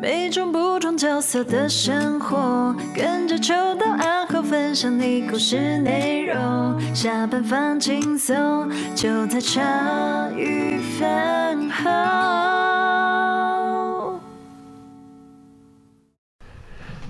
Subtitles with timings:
[0.00, 6.80] 每种不同角色的生活，跟着秋到暗号分享你故事内容。
[6.94, 11.90] 下班放轻松，就在茶余饭后。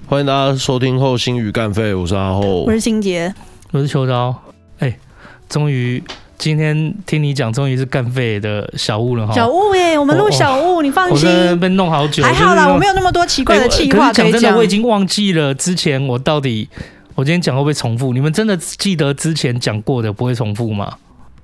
[0.07, 3.35] 欢迎大家收听后心语干废，我是阿厚，我是心杰，
[3.71, 4.35] 我是秋刀。
[4.79, 4.99] 哎、欸，
[5.47, 6.03] 终于。
[6.39, 9.35] 今天听你讲，终于是干废的小物了哈！
[9.35, 11.29] 小物耶，我们录小物，你放心。
[11.51, 14.41] 我被弄好久，还好啦，我没有那么多奇怪的气话可以讲。
[14.41, 16.69] 真的，我已经忘记了之前我到底，
[17.17, 18.13] 我今天讲会不会重复？
[18.13, 20.97] 你们真的记得之前讲过的不会重复吗？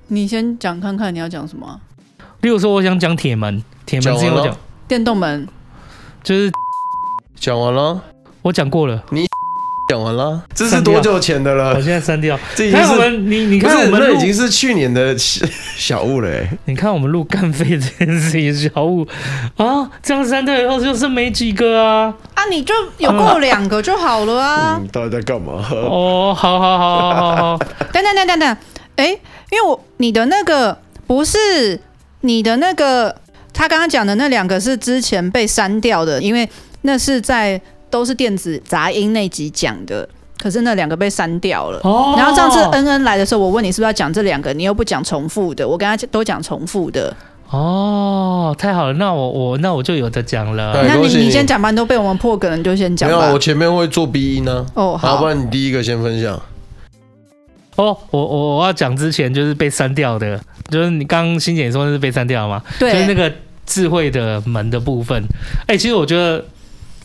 [0.07, 1.79] 你先讲看看你要讲什么。
[2.39, 4.55] 例如说，我想讲铁门，铁门之前我讲
[4.87, 5.45] 电动门，
[6.23, 6.49] 就是
[7.37, 8.01] 讲完了，
[8.43, 9.25] 我讲过了，你。
[9.87, 11.75] 讲完了，这是多久前的了？
[11.75, 12.37] 我现在删掉。
[12.55, 16.29] 这已经是我们你你看我们那已经是去年的小物了。
[16.65, 19.07] 你看我们录干废这件事情小物
[19.57, 22.45] 啊，这样删掉以后就剩没几个啊啊！
[22.49, 24.79] 你就有过两个就好了啊！
[24.81, 25.63] 你、 嗯、到底在干嘛？
[25.71, 27.57] 哦，好好好好好好。
[27.93, 28.57] 等等等等等，
[28.95, 29.07] 哎，
[29.51, 31.79] 因为我你的那个不是
[32.21, 33.15] 你的那个，
[33.53, 36.49] 他刚刚讲的那两个是之前被删掉的，因为
[36.81, 37.61] 那是在。
[37.89, 41.79] 都是电子杂音那集讲的，可是那两个被删掉了。
[41.83, 42.15] 哦。
[42.17, 47.15] 然后上次恩恩来的时候，我问你是不是要讲这两个，你又不讲重复的，我跟他都讲重复的。
[47.49, 50.83] 哦，太好了，那我我那我就有的讲了。
[50.87, 53.07] 那你你先讲吧，你都被我们破梗了，你就先讲。
[53.09, 54.65] 没有，我前面会做 B 音呢。
[54.73, 56.33] 哦，好，好，不然你第一个先分享。
[57.75, 62.61] 哦，我我我要讲之前就是被删掉的，就是你刚刚欣姐说的是被删掉吗？
[62.79, 63.31] 对，就是那个
[63.65, 65.23] 智慧的门的部分。
[65.67, 66.43] 哎、欸，其实我觉得。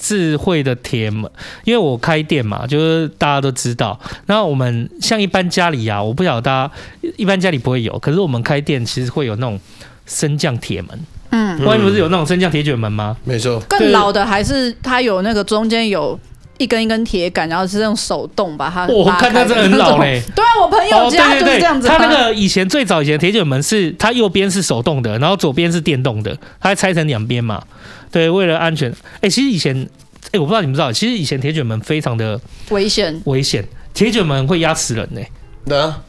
[0.00, 1.30] 智慧的铁门，
[1.64, 4.00] 因为我开店嘛，就是大家都知道。
[4.26, 6.72] 然后我们像一般家里啊，我不晓得大家
[7.18, 9.60] 一般家里不会有，可是我们开店其实会有那种
[10.06, 10.98] 升降铁门。
[11.32, 13.16] 嗯，外面不是有那种升降铁卷门吗？
[13.24, 13.60] 没错。
[13.68, 16.18] 更老的还是它有那个中间有
[16.58, 18.86] 一根一根铁杆，然后是用手动把它。
[18.88, 20.20] 我看它真的很老嘞。
[20.34, 21.86] 对啊，我朋友家就是这样子。
[21.86, 27.62] 他那个以前最早以前铁卷门是它右边是手动的，然后左边是电动的，它还拆成两边嘛。
[28.10, 32.40] 对，为了安全，哎、欸，其实以前，哎、欸，我不知道你们知道，其实以前铁卷门非常的
[32.70, 35.20] 危险，危险，铁卷门会压死人呢。
[35.64, 36.02] 对啊，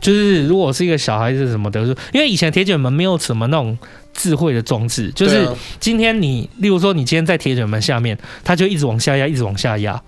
[0.00, 3.76] 就是如果是一个小孩子什么的，因为以前铁卷门没有什么那种
[4.12, 5.48] 智慧的装置，就是
[5.80, 10.00] 今天你，例如说你今天在铁卷门下面，它就一直往下压，一直往下压。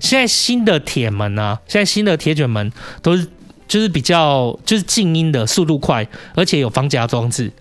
[0.00, 3.28] 现在新的铁门啊，现在新的铁卷门都是
[3.68, 7.52] 就是比较就是静音的，速度快，而且有防夹装置。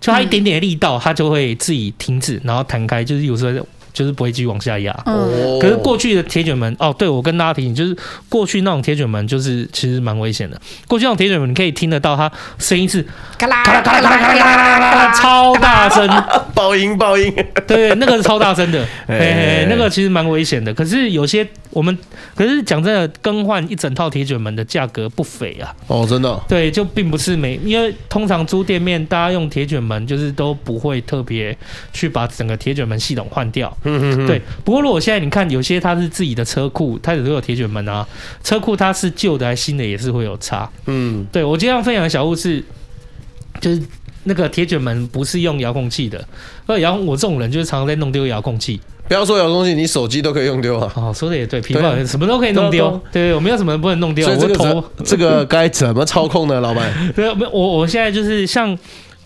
[0.00, 3.66] 就它一点点的力道，它就会自己停止，然后弹开，就是有时候。
[3.96, 4.92] 就是不会继续往下压。
[5.06, 5.58] 哦。
[5.58, 7.96] 可是过去的铁卷门哦，对，我跟大家提醒，就是
[8.28, 10.60] 过去那种铁卷门就是其实蛮危险的。
[10.86, 13.02] 过去那种铁卷门，你可以听得到它声音是
[13.38, 16.06] 咔啦咔啦咔啦咔啦咔啦，超大声，
[16.52, 17.34] 爆音爆音。
[17.66, 20.74] 对，那个是超大声的， 嘿嘿，那个其实蛮危险的。
[20.74, 21.98] 可是有些我们，
[22.34, 25.76] 可是讲真的，更换一整套铁卷门的价格不菲啊。
[25.88, 26.42] 哦，真的。
[26.48, 31.54] 对，就并不是每，因为通常租店面，大家用铁卷门就是都不会特别
[31.92, 33.76] 去把整个铁卷门系统换掉。
[33.84, 34.40] 嗯，对。
[34.64, 38.08] 不过如果现在你看，有些它是自己的车库，它也都有铁卷门啊。
[38.42, 40.66] 车库它是旧的还是新的，也是会有差。
[40.86, 41.44] 嗯，对。
[41.44, 42.64] 我今天要分享的小物是，
[43.60, 43.82] 就是
[44.24, 46.26] 那个铁卷门不是用遥控器的。
[46.66, 48.80] 那遥控我这种人就是常常在弄丢遥控器。
[49.08, 50.92] 不要说遥控器，你手机都可以用丢啊。
[50.96, 53.00] 哦，说的也对，皮包什么都可以弄丢。
[53.12, 54.26] 对，我没有什么不能弄丢。
[54.36, 56.92] 这个头这个该怎么操控呢，老板？
[57.14, 58.76] 对，没我我现在就是像。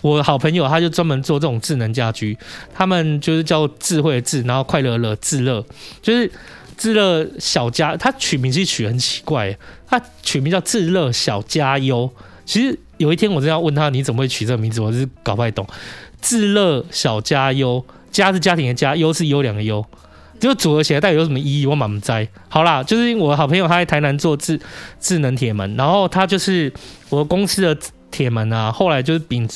[0.01, 2.35] 我好朋友，他就专门做这种智能家居，
[2.73, 5.63] 他们就是叫智慧智，然后快乐乐智乐，
[6.01, 6.27] 就是
[6.75, 9.55] 智乐小家，他取名其实取很奇怪，
[9.87, 12.09] 他取名叫智乐小家优。
[12.47, 14.81] 其实有一天我真要问他，你怎么会取这个名字？
[14.81, 15.63] 我是搞不太懂。
[16.19, 19.83] 智乐小家优，家是家庭的家，优是优良的优，
[20.39, 21.65] 就组合起来到底有什么意义？
[21.65, 22.27] 我满不在。
[22.49, 24.59] 好啦，就是我好朋友他在台南做智
[24.99, 26.71] 智能铁门，然后他就是
[27.09, 27.77] 我公司的
[28.11, 29.49] 铁门啊，后来就是摒。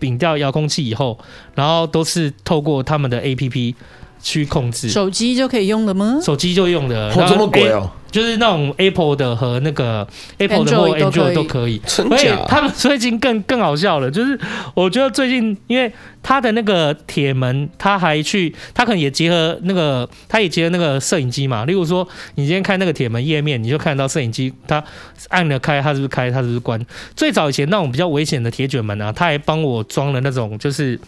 [0.00, 1.18] 摒掉遥控器以后，
[1.56, 3.74] 然后都是透过他们的 APP
[4.20, 4.88] 去控制。
[4.88, 6.18] 手机就可以用了吗？
[6.22, 7.10] 手机就用的。
[7.14, 7.90] 哦，这么贵哦。
[8.10, 12.30] 就是那种 Apple 的和那个 Apple 的或 Android 都可以，所以？
[12.48, 14.40] 他们最近更更好笑了，就是
[14.72, 15.92] 我觉得最近，因为
[16.22, 21.66] 他的那个铁门，他还去，他可能也结合那个，他也结合那个摄影机嘛。
[21.66, 24.82] 例如说，你今天看那个铁门页面，你就看到摄影机，它
[25.28, 26.80] 按了开，它是不是开，它是不是关？
[27.14, 30.98] 最早以前那种比较危险的铁卷门啊，他还帮我装了那种就是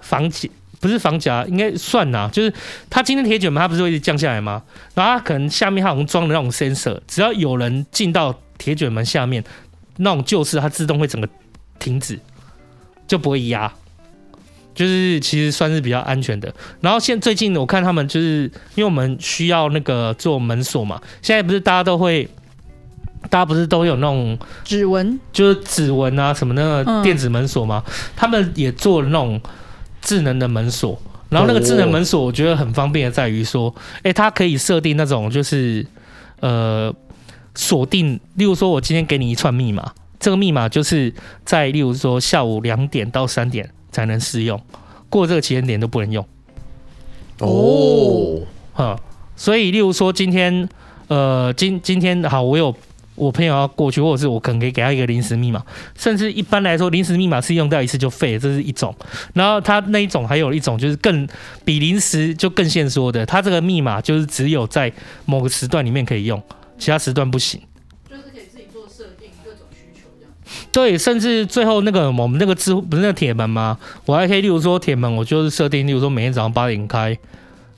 [0.00, 0.48] 防紧。
[0.80, 2.28] 不是防夹，应该算呐。
[2.32, 2.52] 就是
[2.88, 4.62] 它今天铁卷门，它不是会一直降下来吗？
[4.94, 9.44] 然后它可能下面它好像装了那种 sensor，只要有人进到铁卷门下面，
[9.98, 11.28] 那种旧式它自动会整个
[11.78, 12.18] 停止，
[13.06, 13.72] 就不会压。
[14.72, 16.54] 就是其实算是比较安全的。
[16.80, 18.44] 然后现最近我看他们就是
[18.76, 22.26] 因为我们需要那个做门锁嘛，现在不是大家都会，
[23.28, 27.84] 大家不是都有那种指纹，就是指纹啊什么那个电子门锁吗？
[28.16, 29.38] 他们也做了那种
[30.00, 31.00] 智能的门锁。
[31.28, 35.86] 然后那个智能门锁我觉得很方便的在于说，哎，它可以设定那种就是
[36.40, 36.94] 呃
[37.54, 41.12] 锁定，例如说我今天给你一串密码，这个密码就是
[41.44, 43.70] 在例如说下午两点到三点。
[43.92, 44.62] 才能适用，
[45.08, 46.24] 过这个期间点都不能用。
[47.38, 48.40] 哦，
[48.72, 48.96] 哈，
[49.34, 50.68] 所以例如说今天，
[51.08, 52.72] 呃，今今天好，我有
[53.20, 55.62] 我朋友要过去，或者是我可能可以给他一个临时密码，
[55.94, 58.94] 甚至一般来说，临时密码是用掉一次就废，这是一种。
[59.34, 61.28] 然后他那一种还有一种就是更
[61.62, 64.90] 比临时就更限缩的，他这个密码就是只有在
[65.26, 66.42] 某个时段里面可以用，
[66.78, 67.60] 其他时段不行。
[68.08, 70.32] 就是可以自己做设定各种需求这样
[70.72, 73.78] 对，甚至最后那个我们那个支不是那个铁门吗？
[74.06, 77.18] 我还可以，例如说铁门，我就是设定，例如说每天早上八点开，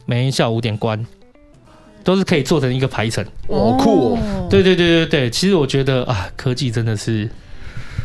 [0.07, 1.05] 每天下午五点关，
[2.05, 3.25] 都是可以做成一个排程。
[3.47, 4.47] 哦，酷哦！
[4.51, 7.29] 对对对对对，其实我觉得啊，科技真的是。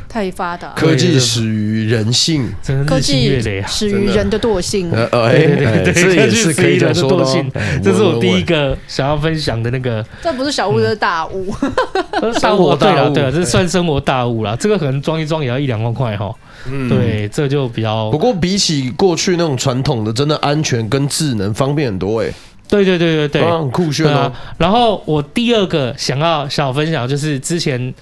[0.09, 3.67] 太发达，科技始于人性，真的日新月累啊！
[3.67, 7.51] 始于人的惰性，哎，对对对，这也是可以的惰性。
[7.83, 10.03] 这是我第一个想要分享的那个。
[10.23, 11.53] 这不是小物，这是大悟。
[12.39, 14.55] 生活对了对了，这算生活大物啦。
[14.57, 16.33] 这个可能装一装也要一两万块哈。
[16.71, 18.09] 嗯，对，这就比较。
[18.09, 22.31] 不过比起过去那种传统的，真的安全跟智能方便很多哎。
[22.67, 24.31] 对对对对对，很酷炫哦。
[24.57, 27.93] 然后我第二个想要想分享就是之前。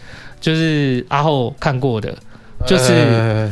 [0.42, 2.16] 就是阿后看过的，
[2.68, 3.52] 就是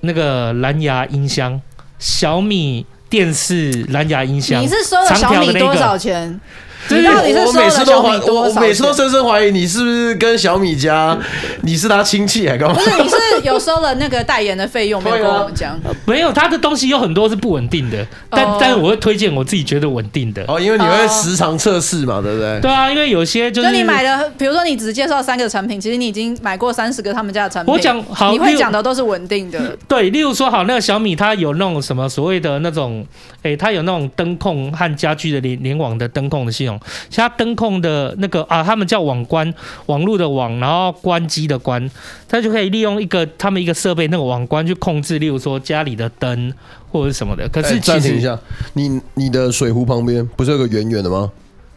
[0.00, 1.60] 那个蓝牙音箱，
[1.98, 4.62] 小米电视蓝牙音箱。
[4.62, 6.40] 你是收了小米多少钱？
[6.88, 8.56] 你到底是收了小米多少钱？
[8.56, 11.16] 我每次都深深怀疑你是不是跟小米家，
[11.62, 12.74] 你是他亲戚还干嘛？
[12.74, 15.78] 不是，你是有收了那个代言的费用没有 跟我们讲？
[16.04, 20.44] 没有，他的东西有很多是不稳定的，但但是我会推荐我自己觉得稳定的。
[20.48, 22.60] 哦，因为你会时常测试嘛，对不对？
[22.60, 27.72] 对啊，因为有些就是你买的，比如说你只介绍三个产品，其实你已经买过三十个他们家的产品。
[27.72, 29.76] 我讲好，你会讲的都是稳定的。
[29.88, 33.06] 对，例如说好，那个小米它有那种什么所谓的那种，
[33.42, 36.71] 哎，它有那种灯控和家居的联联网的灯控的系统，
[37.08, 37.52] 其他灯。
[37.54, 39.52] 控的那个啊，他们叫网关，
[39.84, 41.88] 网络的网，然后关机的关，
[42.26, 46.52] 他就可以利用一个他们一个设备那个网关去控制，例如说家里的灯
[46.90, 47.46] 或者是什么的。
[47.50, 48.36] 可是暂停一下，
[48.72, 51.30] 你你的水壶旁边不是有个圆圆的吗？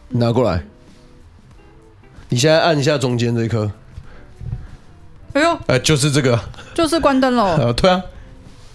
[0.08, 0.64] 你拿过来，
[2.30, 3.70] 你现在按一下中间这一颗。
[5.34, 6.40] 哎呦，哎，就是这个，
[6.74, 7.72] 就是关灯了。
[7.76, 8.02] 对啊，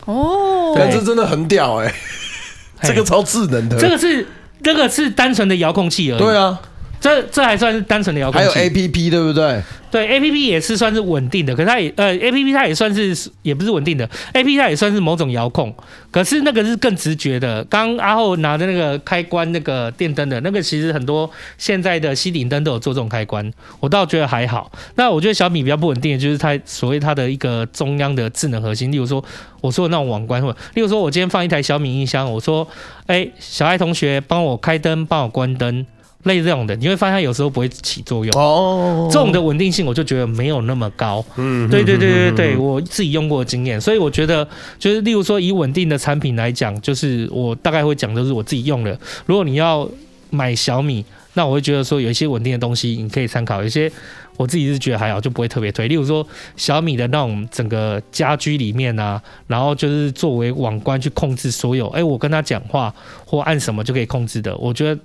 [0.06, 1.91] 哦，但这真的很屌哎，
[2.83, 4.27] 这个超智能的，这个是
[4.63, 6.19] 这个是单纯的遥控器而已。
[6.19, 6.60] 对啊。
[7.01, 9.62] 这这还算是单纯的遥控器，还有 A P P 对不对？
[9.89, 15.75] 对，A P P 也是算是稳定的，可是它也呃 A P P 它也算是也不是稳定的，A P P 它也算是某种遥控，
[16.12, 17.65] 可是那个是更直觉的。
[17.65, 24.71] 刚阿后拿的那个开关那个电灯的那个，其实很多现在的吸顶灯都有做这种开关，我倒觉得还好。
[24.95, 29.21] 那我觉得小米比较不稳定的就是它所谓它的一个中央的智能核心，例如说
[29.59, 32.65] 我说的那种网关，或者例如说我今天放一台小米音箱，我说
[33.07, 35.86] 哎小爱同学帮我开灯，帮我关灯。
[36.23, 38.39] 类似这种的，你会发现它有时候不会起作用。
[38.39, 41.23] 哦，这种的稳定性我就觉得没有那么高。
[41.35, 44.47] 嗯，对对对对对，我自己用过的经验，所以我觉得
[44.77, 48.97] 就是，例如说以稳定的产品来讲，就是我大概会讲就是我自己用的。
[49.25, 49.89] 如果你要
[50.29, 51.03] 买小米，
[51.34, 53.91] 那我会觉得说有一些稳定的东西你可以参考，有些
[54.38, 55.88] 我自己是觉得还好，就不会特别推。
[55.88, 62.93] 例如说小米的那种整个家居里面啊，然后就是作为网关去控制所有，哎，我跟他讲话
[63.25, 65.01] 或按什么就可以控制的，我觉得。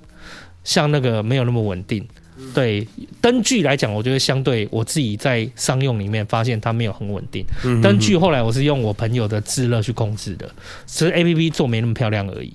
[0.67, 2.05] 像那个没有那么稳定，
[2.53, 2.87] 对
[3.21, 7.47] 灯具来讲，我觉得相对我自己在商用里面发现它没有很稳定。
[7.81, 10.51] 灯具后来我是用我朋友的自热去控制的，
[10.85, 12.53] 只是 APP 做没那么漂亮而已。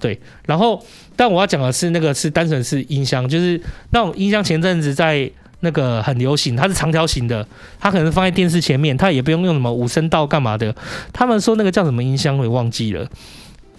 [0.00, 0.84] 对，然后
[1.14, 3.58] 但我要讲的是那个是单纯是音箱，就是
[3.90, 5.30] 那种音箱前阵子在
[5.60, 7.46] 那个很流行，它是长条形的，
[7.78, 10.74] 它可能放在电视前面，它也不用用什么五声道干嘛的。
[11.12, 13.08] 他们说那个叫什么音箱，我也忘记了，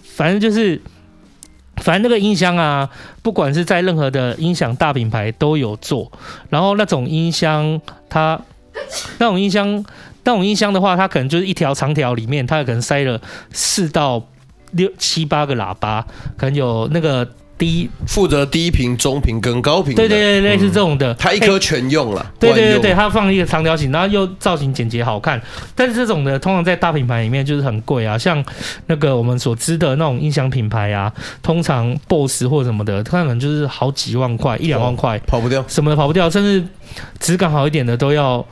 [0.02, 0.80] 反正就是。
[1.86, 2.90] 反正那个音箱啊，
[3.22, 6.10] 不管是在任何的音响大品牌都有做。
[6.50, 8.40] 然后那种音箱，它
[9.18, 9.84] 那种音箱，
[10.24, 13.20] 那种音箱的话，它可能就是一条长条里面，它可能塞了
[13.52, 14.20] 四到
[14.72, 16.04] 六七八个喇叭，
[16.36, 17.28] 可能有那个。
[17.58, 22.32] 低负责低频、中频跟高频，对对对，类似这种的，它一颗全用了。
[22.38, 25.40] 对对对对，它放一个长条形，然后又造型简洁好看。
[25.74, 28.44] 但是这种的通常在大品牌里面就是很贵啊，像
[28.86, 36.62] 那个我们所知的那种音响品牌啊，通常 BOSS 或什么的，它可能就是好几万块，一两万块，跑不掉，什么的跑不掉，甚至
[37.18, 38.46] 质感好一点的都要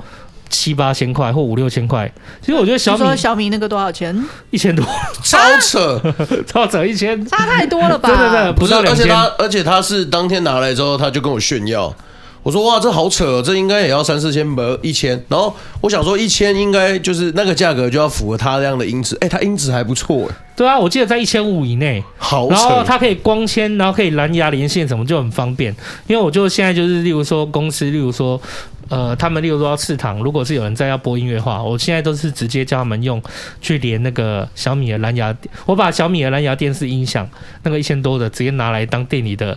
[0.49, 2.11] 七八千块或五六千块。
[2.41, 4.17] 其实我觉得小米说小米那个多少钱？
[4.51, 4.85] 一千多，
[5.23, 6.01] 超扯，
[6.47, 8.09] 超扯一千，差太多了吧？
[8.09, 11.95] 对对对，不是，到2000而且他而且他是当天拿来之后，他就跟我炫耀。
[12.43, 15.13] 我说哇，这好扯哦，这应该也要三四千吧一千。
[15.29, 19.17] 然后我想说一千应该就是那个价格就要符合它这样的音质。
[19.23, 20.37] 哎，它音质还不错哎。
[20.55, 22.05] 对啊，我记得在一千五以内。
[22.19, 22.55] 好扯。
[22.55, 25.75] 然后它可以光纤，然后可以蓝牙连线，什么就很方便。
[26.07, 28.39] 因为我就现在就是，例如说公司，例如说
[28.89, 33.23] 呃，他们例如说要试躺，如果是有人在要播音乐的话，我现在都是直接叫他们用
[33.61, 37.29] 去连那个小米的蓝牙，我把小米的蓝牙电视音响
[37.63, 39.57] 那个一千多的直接拿来当店里的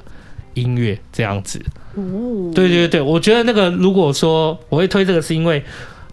[0.53, 1.62] 音乐这样子。
[1.96, 5.63] 哦，对对对，我觉得那个如果说我会推这个，是因为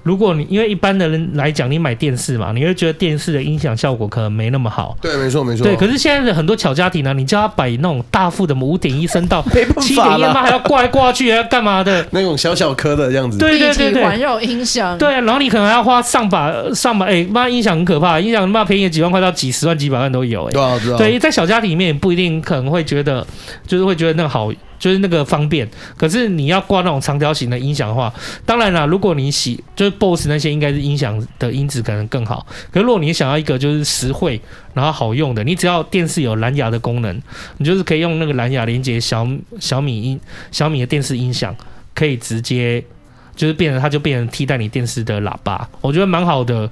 [0.05, 4.97] 如果你因为一般的人来讲，你买电视嘛，你会觉得电视的音响效果可能没那么好。
[5.01, 5.65] 对，没错没错。
[5.65, 9.43] 对，可是现在的很多小家庭呢，你叫他摆那种大副的五点一声道，
[9.81, 12.07] 七点一嘛还要挂来挂去，还要干嘛的？
[12.11, 13.39] 那种小小颗的这样子。
[13.39, 14.97] 对对对对，环绕音响。
[14.99, 20.53] 对，然后你可能还要花上把上把，哎妈，音响很可怕，音响妈便宜几万块到几十万几百万都有，哎。
[20.53, 20.99] 对啊，知道。
[20.99, 23.27] 对，在小家庭里面不一定可能会觉得，
[23.67, 24.53] 就是会觉得那个好。
[24.85, 28.13] 就是那个方便，可是你要挂那种长条形的音响的话，
[28.45, 32.47] 当然啦，如果你喜就是 BOSS 那些，应该是音响的音质可能更好。
[32.71, 34.39] 可是如果你想要一个就是实惠
[34.75, 37.19] 然后好用的，你只要电视有蓝牙的功能，
[37.57, 39.27] 你就是可以用那个蓝牙连接小
[39.59, 40.21] 小米音
[40.53, 41.57] 小米的电视音响，
[41.95, 42.85] 可以直接
[43.35, 46.71] 就是变成它就变成替代你电视的喇叭，我觉得蛮好的。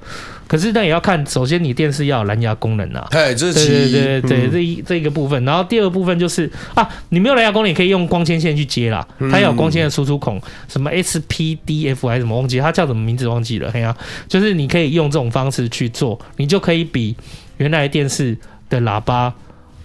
[0.52, 5.42] 可是那也要看，首先你电视要有蓝牙功能啊，哎，这是其对对对对，这一这一个部分。
[5.47, 9.09] 然后第二个部分就是啊，你没有蓝牙功能，也可以用光纤线去接啦。
[9.30, 13.71] 它有光纤的输出孔，什么 SPDF 还是什么忘记，它叫什么名字忘记了。
[13.73, 13.97] 哎呀，
[14.28, 17.16] 就是你可以用这种方式去做，你就可以比
[17.56, 18.37] 原来电视
[18.68, 19.32] 的喇叭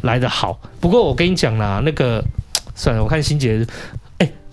[0.01, 0.59] 来的好。
[0.81, 2.21] 不过我跟你讲啦，那个
[2.75, 3.65] 算了，我看欣姐。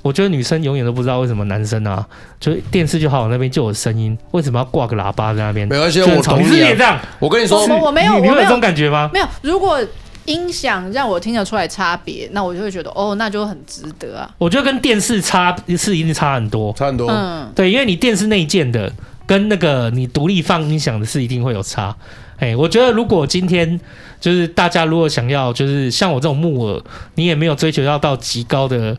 [0.05, 2.07] 我觉得女生永远都不知道为什么男生啊，
[2.39, 5.67] 就是电视就好，那边就有声音，为什么要挂个喇叭在那边？
[5.67, 6.75] 没关系，我同意啊。
[6.77, 9.09] 这样，我跟你说，我我没有，你有这种感觉吗？
[9.15, 9.27] 没有。
[9.41, 9.81] 如果
[10.27, 14.31] 音响让我听得出来差别，那我就会觉得哦，那就很值得啊。
[14.37, 17.11] 我觉得跟电视差是一定差很多，差很多。
[17.11, 18.93] 嗯，对，因为你电视内建的
[19.27, 21.97] 跟那个你独立放音响的是一定会有差。
[22.39, 23.81] 哎，我觉得如果今天
[24.21, 26.83] 就是大家如果想要就是像我这种木耳，
[27.15, 28.95] 你也没有追求要到极高的。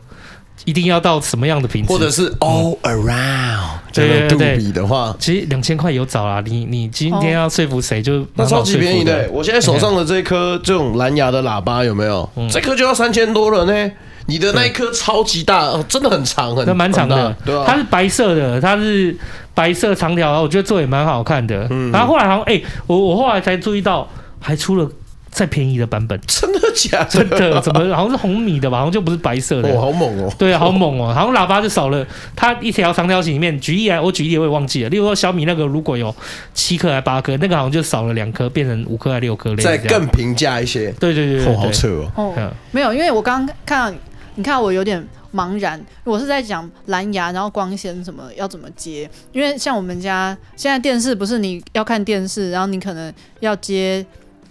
[0.64, 1.92] 一定要到什么样的品质？
[1.92, 6.42] 或者是 all around 这个对比的话，其实两千块有找啦。
[6.44, 9.28] 你你今天要说服谁，就那超级便宜的。
[9.32, 12.28] 我现在手上的这颗这种蓝牙的喇叭有没有？
[12.50, 13.92] 这颗就要三千多了呢。
[14.28, 17.36] 你的那一颗超级大，真的很长，很蛮长的。
[17.44, 19.16] 对，它是白色的，它是
[19.54, 21.68] 白色长条，我觉得做也蛮好看的。
[21.92, 24.08] 然后后来好像哎，我我后来才注意到，
[24.40, 24.90] 还出了。
[25.36, 27.10] 再便宜的版本，真的假的？
[27.10, 27.60] 真的？
[27.60, 28.78] 怎么好像是红米的吧？
[28.78, 29.68] 好像就不是白色的。
[29.68, 30.32] 哦，好猛哦！
[30.38, 31.12] 对啊，好猛哦！
[31.12, 34.88] 好像喇叭就少了，它一条长条形里面，举例来，我举例我也忘记了。
[34.88, 36.14] 例如说小米那个，如果有
[36.54, 39.54] 七颗还八颗，那个好像就少了两颗，变成五颗还六颗。
[39.56, 40.90] 再更平价一些。
[40.92, 42.32] 对对对对，好扯哦。
[42.34, 43.98] 哦，没有，因为我刚刚看到，
[44.36, 45.78] 你看我有点茫然。
[46.04, 49.06] 我是在讲蓝牙，然后光纤什么要怎么接？
[49.32, 54.02] 因为像我们家现在电视不是你要看电视，然后你可能要接。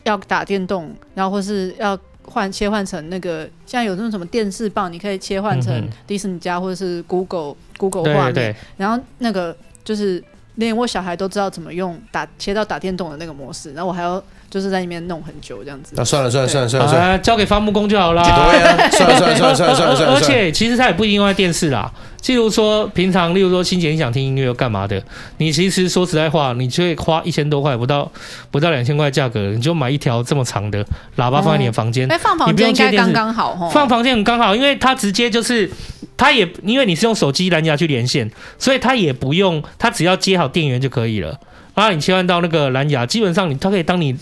[0.06, 10.24] 要打电动，然后或是要换切换成那个，现在有那种什么电视棒，你可以切换成迪士尼家或者是 Google Google 画面，对对对，然后那个就是
[10.56, 14.22] 连我小孩都知道怎么用打切到打电动的那个模式，然后我还要。
[14.48, 15.96] 就是在里面弄很久这样子。
[15.98, 18.24] 那算了算了算了算了算了，交给伐木工就好了。
[18.24, 20.16] 对啊，算了算了算了 算了算了。
[20.16, 21.92] 而且其实它也不一定用在电视啦。
[22.28, 25.02] 例如说平常，例如说欣姐你想听音乐又干嘛的？
[25.40, 28.10] 你其实说实在话，你就会花一千多块，不到
[28.50, 30.82] 不到两千块价格，你就买一条这么长的
[31.18, 32.10] 喇叭放在你的房间。
[32.10, 33.70] 哎，放房间应该刚刚好。
[33.70, 35.70] 放房间很刚好，因为它直接就是，
[36.18, 41.40] 它也因为你是用手机蓝牙去连线，所以它也不用，它只要接好电源就可以了。
[41.74, 44.16] 然后你切换到那个蓝牙，基本上你它可以当你。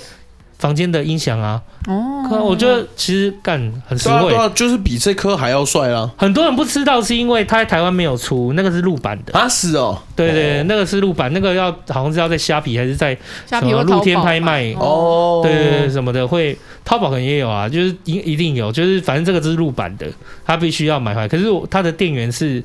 [0.59, 6.09] 房间的音响啊，哦，可我觉得其实干很实惠，对啊，就是比这颗还要帅啊。
[6.17, 9.37] 很多人不知道是因为他在台湾没有出，那个是陆版的。
[9.37, 13.17] 啊，是哦，对对，那个是陆版，那个要好像是要在虾皮还是在
[13.49, 14.73] 什么露天拍卖。
[14.79, 20.07] 哦，对对对，什么的会淘宝可能也有啊，就是一一定有，就是反正这个是陆版的，
[20.45, 22.63] 他必须要买回来，可是它的电源是。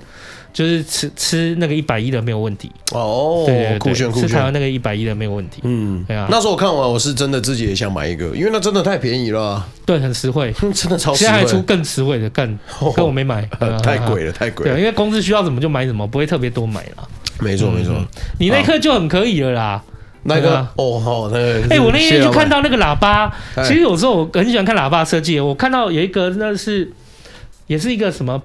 [0.53, 6.27] 就是吃吃那个一百一的没有问题哦，对，酷炫酷炫，吃台湾那个一百一的没有问题，嗯，对啊。
[6.31, 11.27] 那时候我看完，我是真的自己也想买一个，因为那真的太便宜了，对，很实惠， 真的超实惠。
[11.27, 12.59] 现在还出更实惠的，更，
[12.97, 13.43] 可我没买，
[13.83, 14.75] 太贵了，太贵了。
[14.75, 17.07] 对，因为公司需要什么就买什么，不会特别多买啦。
[17.41, 17.95] 没错没错，
[18.41, 19.83] 你那颗就很可以了啦。
[20.25, 23.33] 那个哦好，那个哎，我那天就看到那个喇叭，
[23.65, 26.91] 其实有时候我很喜欢看喇叭设计，我看到有一个那是
[27.69, 28.43] 也是一个什么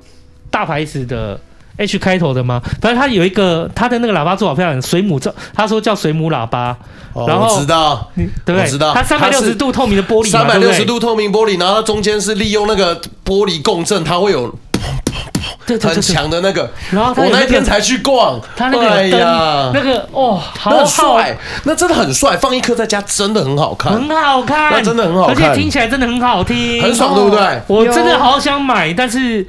[0.52, 1.40] 大牌子的。
[1.78, 2.62] H 开头的吗？
[2.82, 6.76] 反正它有一个它的那个喇叭做好漂亮，水母叫他说叫水母喇叭，
[7.14, 8.62] 哦、然后我知道，对不对？
[8.62, 14.54] 我知道，它三百六十度透明的玻璃，三百六十度透明玻璃，然后它中间是利用那个玻璃共振，它会有。
[15.66, 27.62] 对，对，对，很强的那个，然后、那个、我那天才去逛，他那个哎呀，那个哦，好帅，那真的很帅，放一颗在家真的很好看，很好看，那真的很好看，而且听起来真的很好听，很爽，对不对？
[27.68, 29.46] 我真的好想买，但是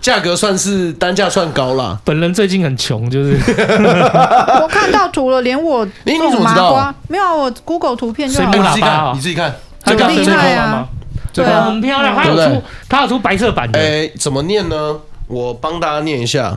[0.00, 1.98] 价格算是单价算高啦。
[2.04, 3.36] 本人最近很穷，就是。
[4.62, 6.94] 我看到图了，连我你你怎么知道？
[7.08, 10.86] 没有，我 Google 图片就好了，你自己看，你自己看，很厉害啊，
[11.32, 14.96] 对啊，很漂亮，它有出，它有出白色版的，哎，怎么念呢？
[15.26, 16.56] 我帮大家念一下，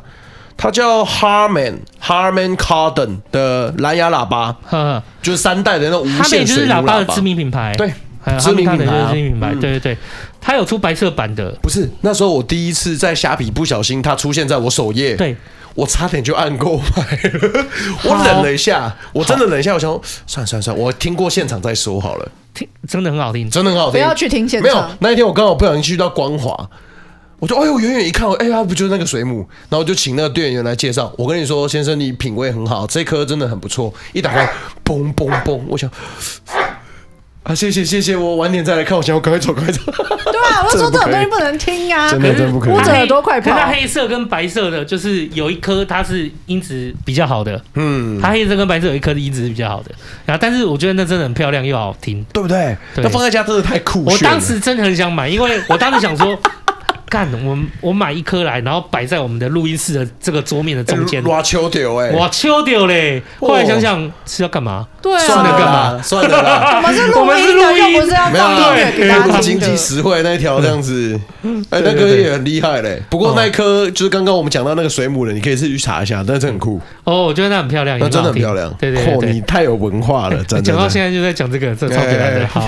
[0.55, 5.03] 它叫 Harman Harman Kardon 的蓝牙喇叭，呵呵。
[5.21, 6.99] 就是三代的那种无线水母喇叭，喇叭。
[6.99, 7.93] 的知名品牌，对，
[8.39, 9.97] 知名品牌，知名品牌，对对对，
[10.41, 15.37] 它有出白色版的，不是那时候我第一次在虾皮不小心它出现在我首页，对，
[15.75, 17.65] 我差点就按购买了，
[18.03, 26.69] 我忍了一下，我真的忍一下，我想说算了算了算了，我听过现场再说好了，听真的很好听，真的很好听，不要去听现场，没有那一天我刚好不小心去到光华。
[27.39, 29.37] 我就哎呦，远远一看，哎呀，不就是那个水母？
[29.67, 31.11] 然后我就请那个店员来介绍。
[31.17, 33.91] 我跟你说，先生，你品味很好，这颗真的很不错。
[34.13, 34.47] 一打开，
[34.85, 35.89] 嘣嘣嘣，我想
[37.43, 38.95] 啊，谢谢谢谢，我晚点再来看。
[38.95, 39.81] 我想我赶快走， 赶快走。
[39.85, 42.73] 对啊，我说这种东西不能听啊，真的真不可以。
[42.77, 43.49] 捂着耳朵快跑。
[43.51, 49.91] 它黑色跟白色的，就是有一颗它是音质比较好的，嗯，它黑色跟白色有一颗的音质是比较好的。
[50.23, 52.77] 然后，但是我觉得那真的很漂亮又好听，对不对？
[52.97, 54.13] 那放在家真的太酷炫了。
[54.13, 56.37] 我当时真的很想买，因为我当时想说。
[57.11, 61.21] 干，我我买一颗来，然后摆在我们的录音室的这个桌面的中间。
[61.25, 62.09] 哇，秋丢哎！
[62.11, 63.21] 哇，秋丢嘞！
[63.37, 64.87] 后来想想是要干嘛？
[65.01, 66.01] 对啊，算了干嘛？
[66.01, 66.77] 算了啦。
[66.77, 69.41] 我们是录音的，又不是要放音乐给大家听。
[69.41, 71.19] 经济实惠那一条这样子，
[71.69, 73.01] 哎，那颗也很厉害嘞。
[73.09, 76.79] 不过那一颗就是刚刚我们讲到那个水母的，你可以自己去查一下，但是很酷。
[77.03, 78.73] 哦，我觉得那很漂亮，那真的很漂亮。
[78.79, 80.61] 对对对，你太有文化了，真的。
[80.61, 82.47] 讲到现在就在讲这个，这超简单的。
[82.47, 82.65] 好，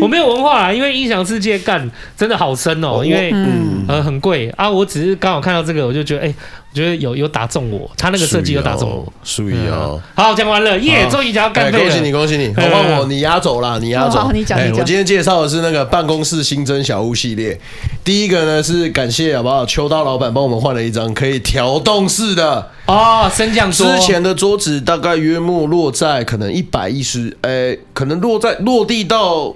[0.00, 4.48] 我没有文化啊，因为音响世界干真的好深哦，因为嗯呃很贵。
[4.56, 6.34] 啊，我只是刚好看到这个，我就觉得，哎、欸，
[6.70, 10.00] 我觉得有有打中我，他那个设计有打中我，属于哦。
[10.14, 11.84] 好，讲完了，耶，终于讲到干杯了。
[11.84, 12.54] 恭喜你，恭喜你！
[12.54, 14.18] 换我，你压轴啦，你压轴。
[14.18, 14.78] 好，你讲，你讲。
[14.78, 17.58] 我今天介绍的是那个办公室新增小屋系列。
[18.04, 19.64] 第一个呢是感谢好不好？
[19.66, 23.86] 秋刀老板帮我们换了一张可以调动式的哦升降桌。
[23.86, 29.54] 之前的桌子大概约莫落在可能一百一十，哎，可能落在落地到。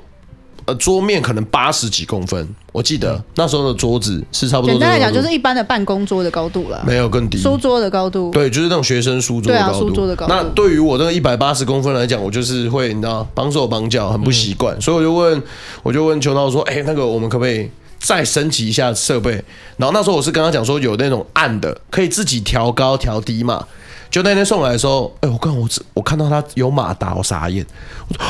[0.67, 4.73] 呃，桌面可能八十几公分，我记得那时候的桌子是差不多。
[4.73, 7.39] 简单来讲，就是一般的办公桌的高度了，没有更低。
[7.39, 9.73] 书桌的高度，对，就是那种学生书桌的高度。
[9.73, 10.33] 对啊，书桌的高度。
[10.33, 15.43] 那对于我这个一百八十公分来讲，我就是会你知道绑手绑脚，很不习惯，嗯、所以我就问，
[15.85, 19.31] 我就问邱涛说：“哎、欸，那个我们可不可以再升级一下设备？”
[19.79, 23.65] 然后那时候我是跟他讲说，有那种暗的，可以自己调高调低嘛。
[24.11, 27.65] 就那天送来的时候，哎、欸，我刚我我看到他有马达，我傻眼。
[28.09, 28.25] 我说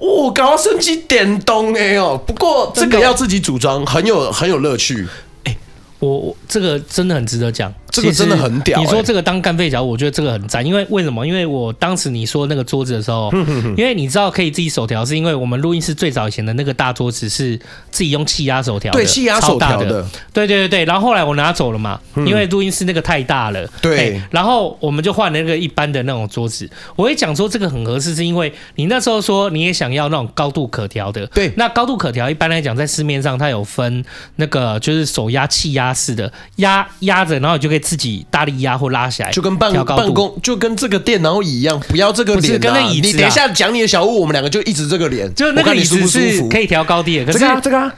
[0.00, 5.06] 哦，搞到升级电动哎哦，不过这个要自己组装，很有很有乐趣。
[5.44, 5.58] 哎、欸，
[5.98, 7.72] 我我这个真的很值得讲。
[7.90, 8.84] 这个真的很屌、欸。
[8.84, 11.26] 你说这个当干废角，我觉得这个很赞，因为为什么？
[11.26, 13.30] 因为我当时你说那个桌子的时候，
[13.76, 17.58] 因为你知道可以自己手调，是因为我们录音室最早以前的那个大桌子是
[17.90, 20.84] 自己用气压手调，对，气压手调的，对对对对。
[20.84, 24.20] 然后后来我拿走了嘛，因为录音室那个太大了，对。
[24.30, 26.68] 然后我们就换了那个一般的那种桌子。
[26.96, 31.52] 我会讲说这个很合适，是因为你那时候说你也想要那种高度可调的，对。
[31.56, 34.04] 那高度可调一般来讲在市面上它有分
[34.36, 38.50] 那个就是手压气压式的，压压着，然后你就可以自己大力。
[38.60, 42.58] 压或拉起来，就跟办办公就跟这个电脑椅一样，不要这个脸、啊。
[42.58, 43.12] 跟那椅子、啊。
[43.12, 45.32] 你等一下讲你的小物，我们两个就一直这个脸。
[45.34, 47.94] 就那个椅子是可以调高低的，可是这个、啊、这个、啊，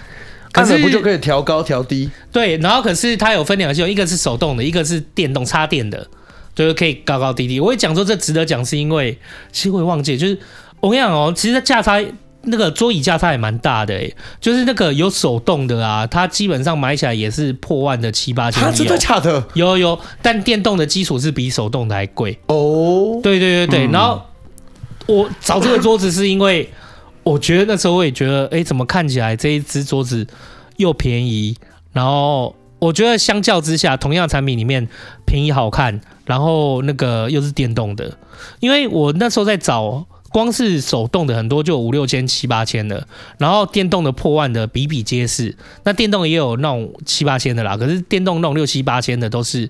[0.53, 2.09] 可是不就可以调高调低？
[2.31, 6.07] 对，然后可是它有分两个系统，一个是手动的，一个是电动插电的，
[6.55, 7.59] 就是可以高高低低。
[7.59, 9.19] 我会讲说这值得讲，是因为
[9.51, 10.39] 其实我也忘记，就是
[10.81, 12.05] 我跟你讲哦，其实价差。
[12.45, 18.73] 那个桌椅架差也蛮大的诶、欸，就是那个有手动的啊，它基本上买起来也是破万的七八千。
[18.75, 19.43] 真的假的？
[19.55, 23.21] 有有，但电动的基础是比手动的还贵哦。
[23.23, 24.23] 对对对对，嗯、然后
[25.07, 26.69] 我找这个桌子是因为
[27.23, 30.27] 我觉得那时候我也觉得，哎、欸，怎么看起来这一只桌子
[30.79, 31.57] 又便宜，
[31.93, 34.89] 然后我觉得相较之下，同样产品里面
[35.25, 38.19] 便宜好看，然后那个又是电动的，
[38.59, 40.05] 因为我那时候在找。
[40.33, 43.07] 光是手动的很多就五六千七八千的，
[43.39, 45.55] 然后电动的破万的比比皆是。
[45.85, 49.69] 那电动也有那种七八千的啦，可是电动那种六七八千的都是，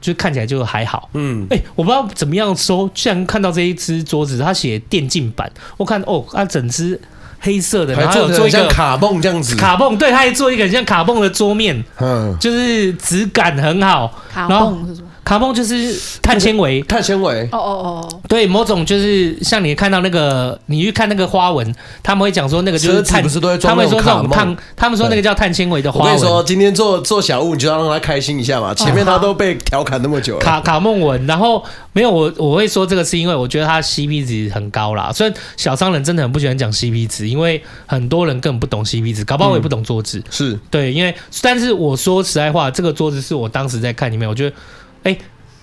[0.00, 1.10] 就看起来就还好。
[1.14, 6.98] 嗯，哎、欸，我不知道怎么样收，像看到这一只桌子，它写电竞版，我看哦，它整只
[7.40, 14.22] 黑色的，然后有做一个卡泵这样子，卡泵，对，它还做一个很像卡泵的桌面，嗯，就是质感很好。
[14.30, 15.08] 卡泵是什么？
[15.30, 17.70] 卡梦就是碳纤维，碳纤维哦哦
[18.02, 26.12] 哦，对，某种就是像你看到那个，你去看那个花纹，他们会讲说那个就是碳，不是都会他们说这种卡碳，他们说那个叫碳纤维的花纹。
[26.12, 28.74] 我跟你说，今天做做小物，你就要让他开心一下嘛。
[28.74, 35.12] 前面他都被调侃那么久了，卡卡梦纹，然后没有我我会说这个是因为我觉得它 CP 值很高啦。
[35.12, 40.18] 虽然小商人真的很不喜欢讲 CP 值，因为很多人根本不懂 CP 值，搞不好我也不懂桌子。
[40.18, 44.56] 嗯、是对，因为但是我说实在话，这个桌子是我当时在看里面，我觉得，
[45.02, 45.16] 哎。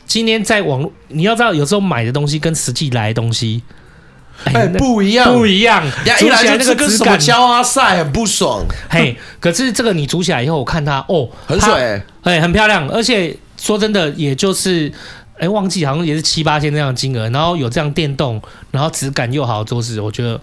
[0.07, 3.61] 今天在网络，你要知道，有时候买的东西跟实际来的东西，
[4.45, 5.83] 哎、欸，不一样，不一样。
[6.17, 8.63] 煮起来那个质感，焦啊晒很不爽。
[8.89, 12.87] 嘿，可是这个你煮起来以后，我看它哦，很水、欸，哎，很漂亮。
[12.87, 14.89] 而且说真的，也就是
[15.33, 20.39] 哎、欸，忘记好像也是七八千这样的金额，然后有这样电动，然后质感又好的桌子，我觉得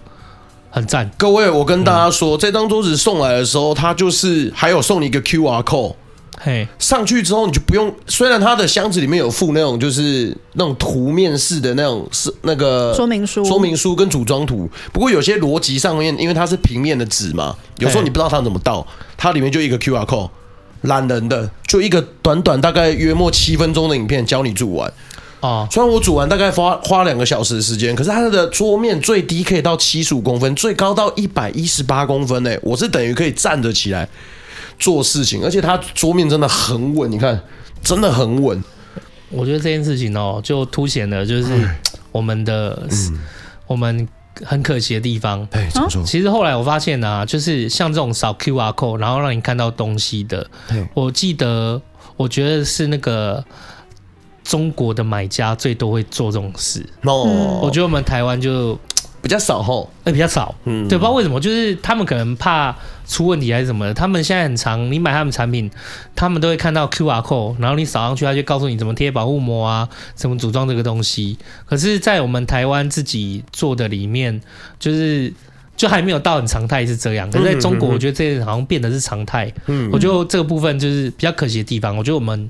[0.69, 1.09] 很赞。
[1.17, 5.95] 各位，我跟大家说，嗯、这张桌子送来的时候，它就是还有送你一个 QR code。
[6.37, 18.85] 嘿，上去之后你就不用，虽然它的箱子里面有附那种就是那种图面式的那种是那个说明书、说明书跟组装图，不过有些逻辑上面，因为它是平面的纸嘛，有时候你不知道它怎么倒，
[19.17, 20.29] 它里面就一个 QR code，
[20.81, 24.91] 懒人的，就一个短短大概约莫七分钟的影片教你煮完。
[25.39, 34.09] 啊，虽然我煮完大概花花两个小时的时间，可是它的桌面最低可以到七十五公分，最高到一百一十八公分诶，我是等于可以站着起来。
[34.77, 37.39] 做事情，而且它桌面真的很稳，你看，
[37.81, 38.63] 真的很稳。
[39.29, 41.67] 我觉得这件事情哦，就凸显了就是
[42.11, 43.19] 我们的、嗯、
[43.67, 44.07] 我们
[44.43, 45.47] 很可惜的地方。
[45.51, 46.03] 哎，怎么说？
[46.03, 50.47] 其实后来我发现啊，就是像这种扫 QR code，然后让你看到东西的，
[50.93, 51.81] 我记得
[52.17, 53.43] 我觉得是那个
[54.43, 56.87] 中国的买家最多会做这种事。
[57.01, 58.77] 哦，我觉得我们台湾就。
[59.25, 62.75] 比较少吼，哎，比较少，嗯，对，不知道为什么，就是他们可能怕
[63.07, 63.91] 出问题还是什么的。
[63.91, 65.67] 他们现在很常，你买他们产品，
[66.15, 71.39] 他们都会看到 QR code，然后你扫上去，他就告诉你怎么贴保护膜啊，怎么组装这个东西。
[71.65, 74.39] 可是，在我们台湾自己做的里面，
[74.77, 75.33] 就是
[75.75, 77.27] 就还没有到很常态是这样。
[77.31, 79.51] 可是在中国，我觉得这好像变得是常态。
[79.65, 81.97] 嗯，我觉得这个部分就是比较可惜的地方。
[81.97, 82.47] 我觉得我们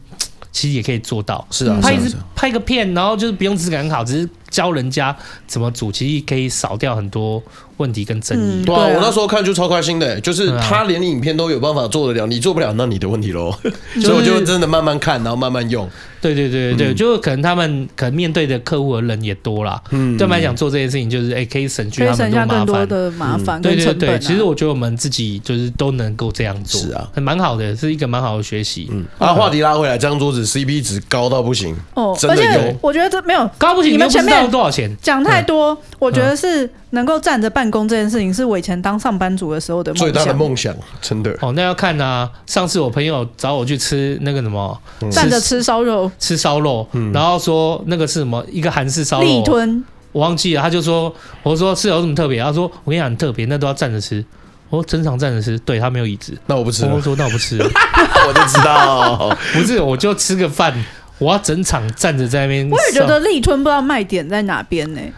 [0.55, 4.29] 其实也可以做到，是啊，拍一支拍个片，然后就是不用质感很好，只是。
[4.51, 5.13] 教人家
[5.47, 7.43] 怎么煮，其实可以少掉很多
[7.75, 8.61] 问题跟争议。
[8.61, 13.53] 嗯、对啊，我那时候看就超开心的，就是他连影片都有办法做得了，你做不了，那你的问题喽。
[13.99, 15.89] 所以我就真的慢慢看，然后慢慢用。
[16.33, 19.79] 对对对对，嗯、就可能他们可能面对的客户和人也多啦。
[19.91, 23.59] 嗯，对我们来讲做这件事情就是哎、欸，可以省去他们很多麻烦的麻烦、啊。
[23.59, 28.89] 对对对，其实我觉得我们自己就是都能够这样做，是啊，很蛮好的，是一个蛮好的学习。
[28.91, 32.49] 嗯，啊，话题拉回来，这张桌子 CP 值高到不行哦，真的有。
[32.49, 34.95] 而且我觉得这没有高不行，你们前面多少钱？
[35.01, 40.05] 讲太多，嗯、我觉得是能够站着办公这件事情，是我以前当上班族的时候的梦想。
[40.07, 41.35] 最大的梦想，真的。
[41.41, 42.29] 哦，那要看啊。
[42.47, 50.61] 上次我朋友找我去吃那个什么，嗯、站着吃烧肉，吃烧肉，嗯、然后说那个是什么，一个韩式烧肉，立吞，我忘记了。
[50.61, 52.41] 他就说，我说是有什么特别？
[52.41, 54.23] 他说我跟你讲很特别，那都要站着吃。
[54.69, 56.85] 我说整场站着吃，对他没有椅子，那我不吃。
[56.85, 57.57] 我说那我不吃，
[58.27, 60.73] 我就知道，不是，我就吃个饭。
[61.17, 62.69] 我要整场站着在那边。
[62.69, 65.13] 我也觉得立吞不知道卖点在哪边呢、欸。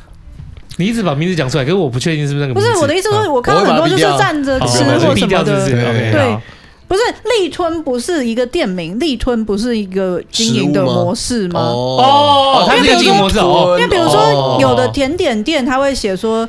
[0.80, 2.70] 你一直把名字讲出来，可是我不确定是不是那个名字。
[2.70, 5.66] 不是我的意思，说我看到很多就是站着吃或什么的。
[5.66, 6.38] 对，
[6.88, 7.02] 不是
[7.40, 11.60] 立春不是一个店名，立春不是一个经营的模式吗？
[11.60, 16.48] 哦，因为比如说，因为比如说有的甜点店他会写说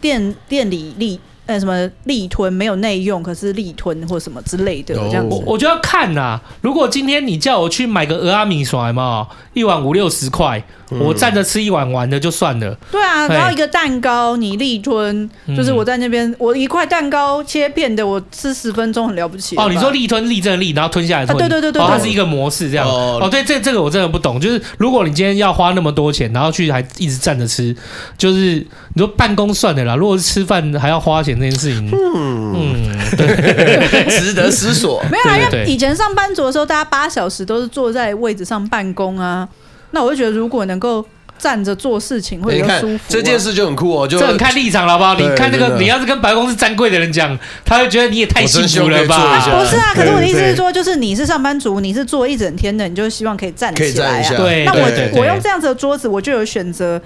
[0.00, 1.18] 店店里立。
[1.50, 6.40] 呃，什么立吞没有内用，可是立吞或什么之类的这样子，我我就要看呐。
[6.60, 10.62] 如果今天你叫我去买个蚵仔面线嘛，一碗五六十块。
[10.98, 12.76] 我站着吃一碗完的就算了。
[12.90, 19.54] 对啊，然后一个蛋糕你立吞，就是我在那边，我一块蛋糕切片的，我吃十分钟很了不起。
[19.54, 21.38] 哦，你说立吞立正立，然后吞下来吞。
[21.38, 22.84] 对对对对，它是一个模式这样。
[22.88, 24.40] 哦，对，这这个我真的不懂。
[24.40, 27.72] 就是如果你今天要花那么多钱，然后去还一直站着吃，
[28.18, 28.56] 就是
[28.94, 29.94] 你说办公算的啦。
[29.94, 35.02] 如果是吃饭还要花钱这件事情，嗯嗯，对， 值得思索。
[35.10, 39.48] 没有啊，因为以前上班族的时候，大家八小时都是坐在位置上办公啊。
[39.92, 41.04] 那我就觉得，如果能够
[41.38, 43.00] 站着做事情，会比较舒服、啊。
[43.08, 45.14] 这件事就很酷哦，就这很看立场了，好不好？
[45.14, 49.40] 你看那个，你要是跟百货公司站柜的人讲，他会觉得你也太幸福了吧？
[49.58, 54.36] 不是啊，可是我的意思是说，就是你是上班族，你是坐一整天的，你就希望可以站起来啊。
[54.36, 57.00] 对，那我我用这样子的桌子，我就有选择。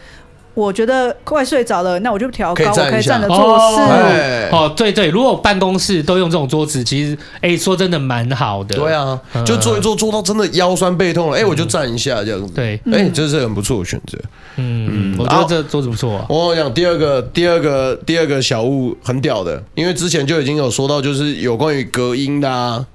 [0.55, 4.49] 我觉得快睡着了，那我就调高，我可以站着做事。
[4.53, 8.77] 哦，对对，如果办公室都用这种桌子，其实哎，说真的蛮好的。
[8.77, 12.55] 对啊，就坐一坐，坐到真的腰酸背痛了，哎，我就站一下这样子。
[12.55, 14.17] 对，哎，这是很不错的选择。
[14.57, 16.25] 嗯，嗯我觉得这桌子不错。
[16.29, 22.87] 我讲第二个，第二个，第二个小物很屌的，因为之前就已经有说到，就是有关于隔音的啊。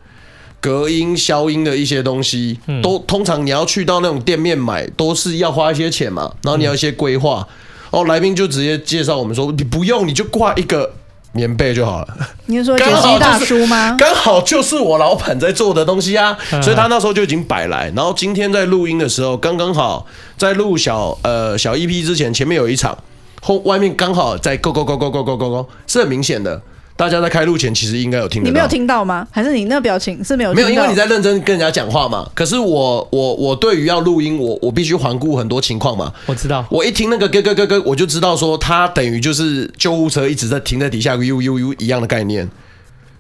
[0.62, 6.34] 隔音、消音的一些东西，都通常你要去到那种店面买，都是要花一些钱嘛。
[6.44, 7.48] 然后你要一些规划。
[7.92, 10.94] 哦，来宾就直接介绍我们说，你不用，你就挂一个
[11.32, 12.18] 棉被就好了。
[12.46, 13.96] 你是说杰西大叔吗？
[13.98, 17.92] 刚好就是我老板在做的东西啊，所以他那时候就已经摆来。
[17.96, 20.06] 然后今天在录音的时候，刚刚好
[20.38, 22.96] 在录小呃小 EP 之前，前面有一场，
[23.42, 26.62] 后外面刚好在 go go go go go go go go，是很明显的。
[27.00, 29.26] 大家在开录前其实应该有听到，你没有听到吗？
[29.32, 30.68] 还是你那个表情是没有听到？
[30.68, 32.30] 没有，因为你在认真跟人家讲话嘛。
[32.36, 36.12] 可是我我我对于要录音，我我必须环顾很多情况嘛。
[36.26, 42.46] 我知道，我一听那个咯咯咯咯，我就知道说他等于就是救护车一直在停在底下，u u u 一样的概念。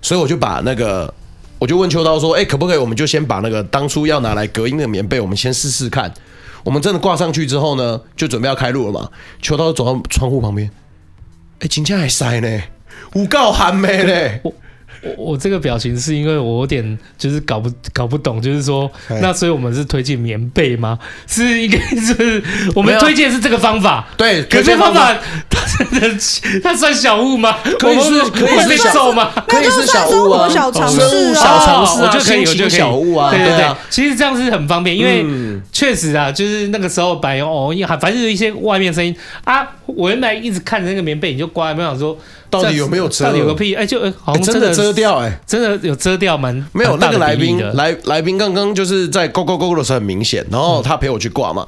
[0.02, 1.14] 所以我就把那个，
[1.58, 6.14] 我就问秋刀说：“哎，可不可以我们就先把那个当初要拿来隔音的棉被，我们先试试看。
[6.66, 9.10] 我们真的挂上去之后呢，就准备要开录了嘛。”
[9.42, 10.70] 秋刀走到窗户旁边，
[11.60, 12.62] 哎，今天还塞呢。
[13.16, 14.54] 五告寒梅嘞，我
[15.02, 18.92] 我我这个表情是因为我有点就是搞不搞不懂，就是说
[19.22, 21.00] 那所以我们是推荐棉被吗？
[21.26, 22.44] 是应该是
[22.76, 25.16] 我们推荐是这个方法，对，可这方法
[25.50, 26.18] 它真的
[26.62, 27.58] 它算小物吗？
[27.80, 29.32] 可以是可以是小吗？
[29.48, 35.26] 可以是小物啊，小尝试小常识，我就可以我就可以小物啊，对对对，其实这样是很方便，因为
[35.72, 42.18] 确实啊，就是那个时候白哦，反正有一些外面声音啊，我原来一直看着那个棉被，你就挂，没想说。
[42.50, 43.26] 到底有没有遮？
[43.26, 43.76] 到底有个屁！
[43.76, 51.68] 哎、欸，就好像真的，遮掉哎、欸，真的有遮掉蛮没有那个来宾来来宾刚刚就是在勾勾勾的时候很明显，然后他陪我去挂嘛，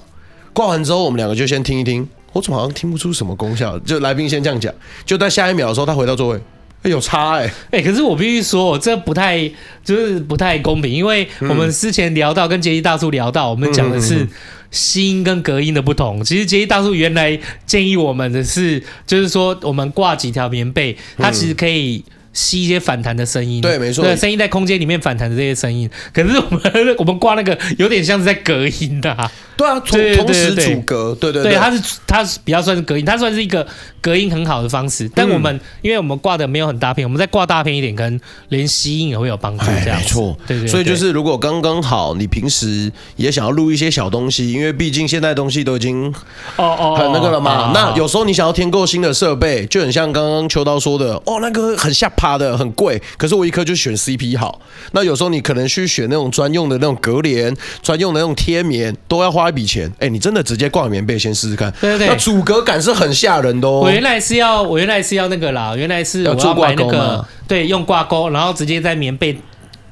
[0.53, 3.77] 挂完之后我们两个就先听一听，我怎么好像听不出什么功效？
[3.79, 4.73] 就来宾先这样讲，
[5.05, 6.41] 就在下一秒的时候他回到座位，哎、
[6.83, 9.49] 欸、有差哎、欸、哎、欸，可是我必须说，我这不太
[9.83, 14.27] 就是不太公平，因为我们之前聊到跟杰西大叔聊到，我们讲的是。
[14.71, 23.61] 吸音跟隔音的不同，其实杰一大叔原来建议我们的是，就是说我们挂几条棉被，它其实可以吸一些反弹的声音。
[23.61, 25.89] 对，没错，对，声音在空间里面反弹的这些声音。
[26.13, 26.61] 可是我们
[26.99, 29.31] 我们挂那个有点像是在隔音的、啊。
[29.57, 33.65] 对啊，同同时阻隔，对对对，它是它是比较算是隔音，它算是一个
[34.01, 35.07] 隔音很好的方式。
[35.13, 39.65] 但我们因为我们挂的没有很大片，我们再挂大片一点，可能连吸音也会有帮助。
[39.83, 40.67] 这样没错，对对。
[40.67, 46.07] 所以就是如果刚刚好，你平时也想要录一些小东西，因为毕竟现在东西都已经
[46.55, 47.71] 哦哦很那个了嘛。
[47.71, 53.01] 那有时候你想要添购新的设备，就很像刚刚秋刀说的，哦，那个很下趴的，很贵。
[53.17, 54.61] 可是我一颗就选 CP 好。
[54.91, 59.41] 那有时候你可能去选那种专用的那种隔帘、专用的那种贴棉，都要花。
[59.49, 63.81] 一笔钱，哎、欸，你真的直接挂棉被先试试看，对对对，那阻隔感是很吓人的哦。
[63.81, 69.35] 我原来是要，我原来是要那个啦，原来是我要买那个，对，用挂钩，然后直接在棉被。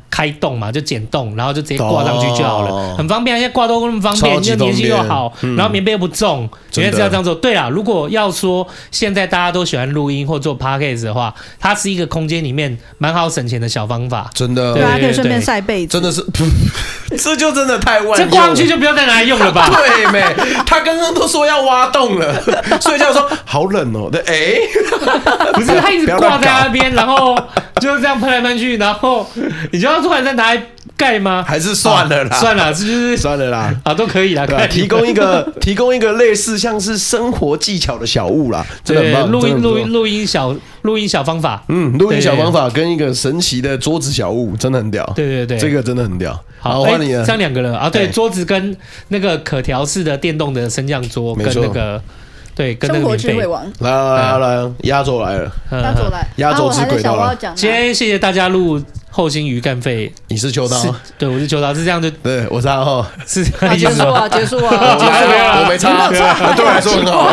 [0.10, 3.38] 开洞嘛，就剪洞，然后就直接挂上去就好了，哦、很方便。
[3.40, 7.36] 现在挂都那么方便，就粘性又好，嗯、然后棉被又不重，原来是要这样做。
[7.36, 14.30] 对啦，如果要说现在大家都喜欢录音或做 podcast 的话，它是一个空间里面蛮好省钱的小方法。
[14.34, 15.94] 真的，对，还可以顺便晒被子。
[15.94, 16.26] 真的是，
[17.16, 18.18] 这就真的太万。
[18.18, 19.70] 这挂上去就不要再拿来用了吧？
[19.96, 20.24] 对没？
[20.66, 22.42] 他刚刚都说要挖洞了，
[22.82, 24.10] 睡觉说好冷哦。
[24.12, 27.38] 对，哎，不是，他一直挂在那边，然后
[27.80, 29.30] 就这样喷来喷去，然后
[29.72, 29.99] 你就要。
[30.02, 30.64] 突然再拿来
[30.98, 31.44] 盖吗？
[31.48, 34.46] 还是算了啦，算了，是就是算了啦，啊，都可以啦。
[34.68, 39.32] 提供一个 提供一个类似像是生活技巧的小物啦， 真的很棒。
[39.32, 45.06] 录音录音录音小录音小方法，嗯，录音小方法跟一个神奇的桌子小物，真的很屌。
[45.16, 46.38] 对对对，这个真的很屌。
[46.60, 48.76] 好，换你了，这样两个人啊，对，桌子跟
[49.08, 52.02] 那个可调式的电动的升降桌，跟那个。
[52.56, 53.64] 对，跟那个智慧王。
[53.80, 57.34] 来来来，压轴来了，压轴来，压轴之轨道了。
[57.56, 58.78] 今天谢谢大家录
[59.20, 60.82] 厚心鱼干肺，你是秋刀，
[61.18, 63.52] 对，我是秋刀，是这样就，对，我是阿浩，是结
[63.92, 67.28] 束啊，结束啊，结束了，我没差，对我来说很好。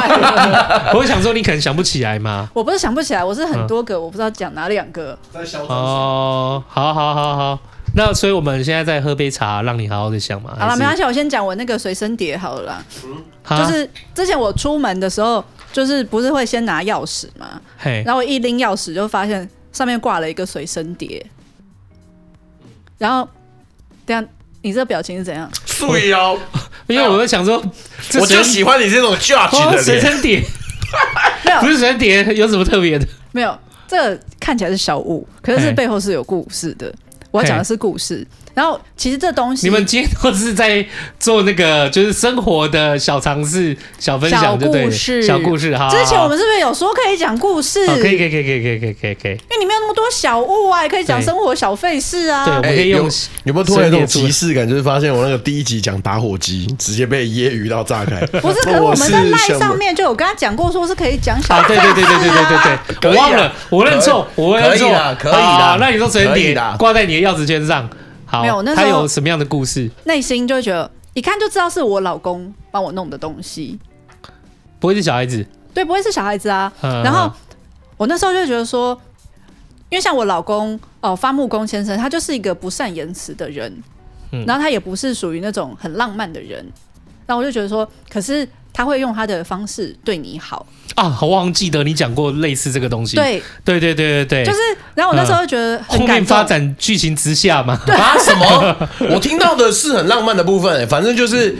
[0.99, 2.49] 我想说，你可能想不起来吗？
[2.53, 5.17] 我不是想不起来，我是很多个，我不知道讲哪两个。
[5.69, 7.57] 哦，好好好好。
[7.95, 10.57] 那所以我们现在在喝杯茶，让你好好的想嘛。
[10.59, 12.85] 好了，没关系，我先讲我那个随身碟好了啦。
[13.05, 17.61] 嗯，就是之前我出门的时候，就是不是会先拿钥匙嘛？
[17.79, 21.25] 嘿，然后我一拎钥匙就发现上面挂了一个随身碟。
[22.99, 23.29] 然后，
[24.05, 24.27] 等下
[24.63, 25.51] 你这个表情是怎样？
[25.65, 26.39] 素腰，
[26.89, 27.63] 因为我在想说，
[28.21, 30.43] 我就喜欢你这种 judge 的随身碟。
[31.45, 33.07] 没有，不是随身碟，有什么特别的？
[33.33, 36.93] 没有，这个看起来是小物，可是背后是有故事的。
[37.31, 38.27] 我要讲的是故事。
[38.57, 40.83] 然后其实这东西，你们今天都是在
[41.21, 44.81] 做那个就是生活的小尝试、小分享，对不对？
[44.81, 45.91] 小故事，小故事哈。
[45.91, 47.87] 之前我们是不是有说可以讲故事？
[47.87, 49.33] 可以，可以，可以，可以，可以，可以，可以，可以。
[49.33, 52.47] 因为你没有那么多小物啊，也可以讲生活小费事啊。
[52.47, 53.11] 对，我们可以用。
[53.45, 54.67] 有没有突然有种即视感？
[54.67, 58.25] 就是发现我那个第一集讲打火机，直接被揶揄到炸开。
[58.41, 61.63] 不是，可是我们在麦上面就有跟他讲过，说是可以讲小。
[61.65, 64.89] 对对对对对对对对，我忘了，我认错，我认错。
[64.89, 65.77] 可以的，可以的。
[65.79, 67.87] 那你说随身碟挂在你的钥匙圈上。
[68.27, 69.91] 好，没有他有什么样的故事？
[70.05, 73.79] 内心就会觉得一看就知道是我老公帮我弄的东西，
[74.79, 75.47] 不会是小孩子？
[75.73, 76.73] 对，不会是小孩子啊。
[76.83, 77.33] 嗯然后
[77.97, 79.01] 我那时候就觉得说，
[79.89, 83.73] 因为像我老公哦，发木工先生，他就是一个不善言辞的人，
[84.33, 86.59] 嗯然后他也不是属于那种很浪漫的人，
[87.27, 93.17] 然后我就觉得说，可是他会用他的方式对你好，啊，我好像记得你讲过类似这个东西。
[93.17, 94.59] 对，对对对对对，就是，
[94.95, 97.73] 然后我那时候就觉得很后面发展剧情之下嘛。
[97.87, 98.77] 啊什么？
[99.09, 101.57] 我听到的是很浪漫的部分、欸，反正就是，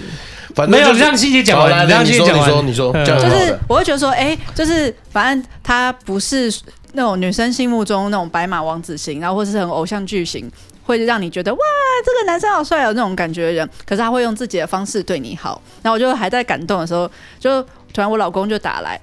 [0.55, 2.49] 反正没有就是让欣姐讲好来完，让你说欣姐讲完。
[2.51, 6.55] 你说你说，嗯就是我会觉得说，哎、就是反正他不是
[6.93, 10.51] 那种女生心目中那种白马王子型，然后或是很偶像剧型，
[10.87, 11.61] 会让你觉得哇，
[12.05, 13.69] 这个男生好帅哦那种感觉的人。
[13.85, 15.61] 可是他会用自己的方式对你好。
[15.83, 17.61] 然后我就还在感动的时候，就
[17.93, 18.99] 突然我老公就打来，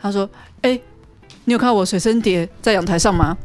[0.00, 0.28] 他说，
[0.62, 0.80] 哎、
[1.44, 3.36] 你有看到我随身碟在阳台上吗？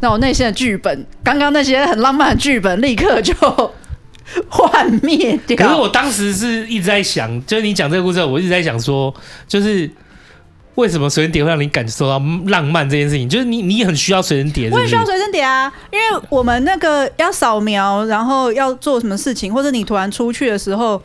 [0.00, 3.34] 那我内心的剧本，刚刚那些很浪漫的剧本，立刻就
[4.48, 5.56] 幻灭掉。
[5.56, 9.12] 可是我当时是一直在想，就是你讲这个故事，我一直在想说，
[9.46, 9.90] 就是
[10.80, 13.28] 为什么随身碟会让你感受到浪漫这件事情？
[13.28, 21.00] 就是你你很需要随身碟，是是我也需要随身碟啊，因为我们那个要扫描，然后要做什么事情，或者你突然出去的时候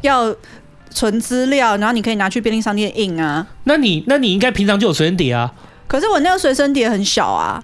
[0.00, 0.34] 要
[0.90, 3.46] 存资料，然后你可以拿去便利商店印啊。
[3.64, 5.52] 那你那你应该平常就有随身碟啊。
[5.86, 7.62] 可是我那个随身碟很小啊，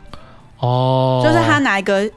[0.59, 2.11] 哦，就是他拿一个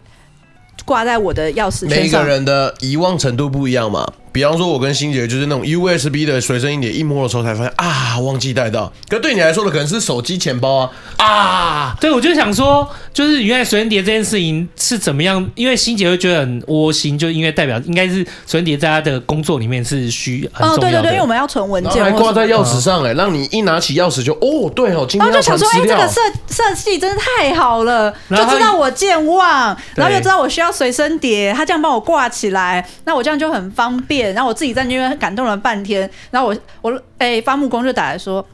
[0.83, 2.23] 挂在我的钥匙每一个。
[2.23, 4.05] 人的遗忘程度不一样嘛。
[4.35, 8.91] 比方说，我跟欣姐就是那种 USB 的随身硬碟，一摸的时候才发现啊，忘记带到。
[9.07, 10.91] 可对你来说的可能是手机钱包啊
[11.25, 15.49] 啊，对，我就想说，就是原来随身碟这件事情是怎么样？
[15.55, 21.03] 因为欣姐会觉得很窝心，就因为代表应该是随身碟在她的工作里面是需很哦，重要的。
[21.03, 26.19] 对对对，因为我们要存文件还挂在钥匙上嘞，让你一拿起钥匙就哦，对哦，今天要然后就想说，哎、这个设
[26.49, 34.24] 设计真的太好了，就知道我健忘，然后又知道我需要随身碟，他这样帮我挂起来，那我这样就很方便。
[34.33, 38.45] 然后我自己在那边感动了半天，然后我我哎、发木工就打来说，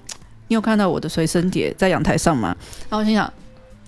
[0.47, 2.55] 你有看到我的随身碟在阳台上吗？
[2.89, 3.31] 然后我心想，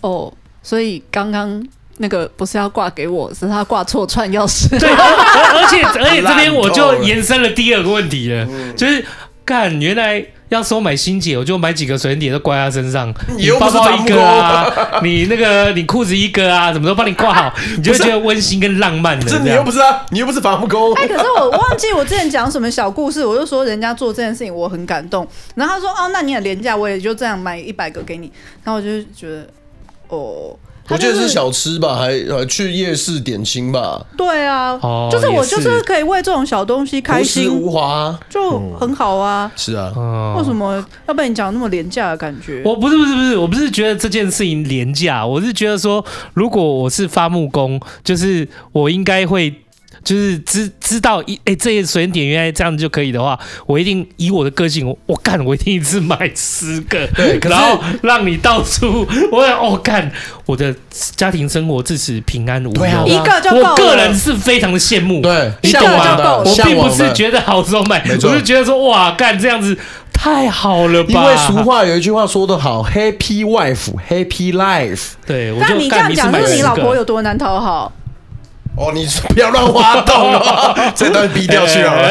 [0.02, 1.66] 哦，所以刚刚
[1.98, 4.70] 那个不是要挂给我，是他挂错串钥匙。
[4.80, 9.06] 对，而且而且这边我就延伸了第二个问题了，就是
[9.46, 14.72] 干原来要收买新姐，我就买几个随身碟都挂在身上， 你又不包包一个啊，
[15.04, 19.26] 你那个你裤子一个啊，什么都帮你挂好，你就会觉得温馨跟浪漫的。
[19.30, 20.94] 这你又不是啊，你又不是伐木工。
[20.96, 28.32] 哎、可是我忘记我之前讲什么小故事，我就说人家做这件事情我很感动，然后他说哦，那你很廉价，我也就这样买一百个给你，
[28.64, 29.48] 然后我就觉得
[30.10, 30.56] 哦，
[30.90, 38.20] 我记得是小吃吧，还还去夜市点心吧，对啊，哦就是我就是可以为这种小东西开朴实心，无华。
[38.30, 39.52] 就很好啊。
[39.56, 42.62] 是啊，哦为什么要被你讲那么廉价的感觉？
[42.66, 49.54] 我不是不是不是，我不是觉得这件事情廉价，我是觉得说，如果我是伐木工，就是我应该会。
[50.04, 60.12] 就是知知道一哎、欸，这些随身碟原来这样就可以的话，我一定以我的个性，我我干，我一定一次买十个，对然后让你到处，我哦干，
[60.46, 60.74] 我的
[61.16, 62.74] 家庭生活自此平安无忧。
[62.74, 66.38] 对啊一个就够了我个人是非常的羡慕，对，你懂吗向往的？
[66.40, 69.78] 我并不是觉得好时候买，我是觉得说哇干这样子
[70.12, 71.10] 太好了吧？
[71.10, 75.12] 因为俗话有一句话说得好，Happy wife, Happy life。
[75.26, 77.92] 对，我就但你这样讲，就是你老婆有多难讨好？
[78.76, 82.10] 哦，你不要乱挖洞哦， 这段逼掉去好了，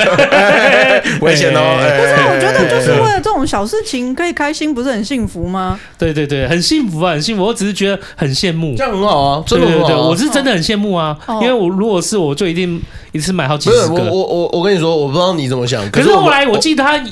[1.21, 1.77] 危险哦。
[1.81, 5.79] 哎不是啊，我觉得就是哎为了这种小事情可以开心，不是很幸福吗？
[5.99, 7.43] 对对对，很幸福啊，很幸福。
[7.43, 8.85] 我只是觉得很羡慕这。
[8.85, 10.09] 样很好啊，真对对对，的很好啊。
[10.09, 13.95] 我是真的很羡慕啊，哦因为我如果是我就一定一次买好几十个。
[14.05, 17.03] 我我我跟你说，我不知道你怎么想，可是后来我记得他，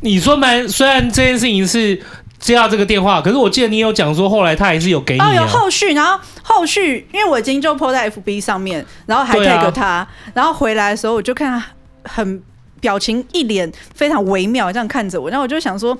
[0.00, 2.00] 你说蛮虽然这件事情是
[2.38, 5.46] 接到这个电话，可是我记得你有讲说后来他还是有给你哦，有啊。
[5.46, 11.66] 后续，然后后续，因为我已经就 po 在 FB 上面，然后还对啊 tag 他，然后回来的时候我就看他
[12.04, 12.42] 很
[12.80, 15.96] 表情一脸非常微妙这样看着我，然后我就想说。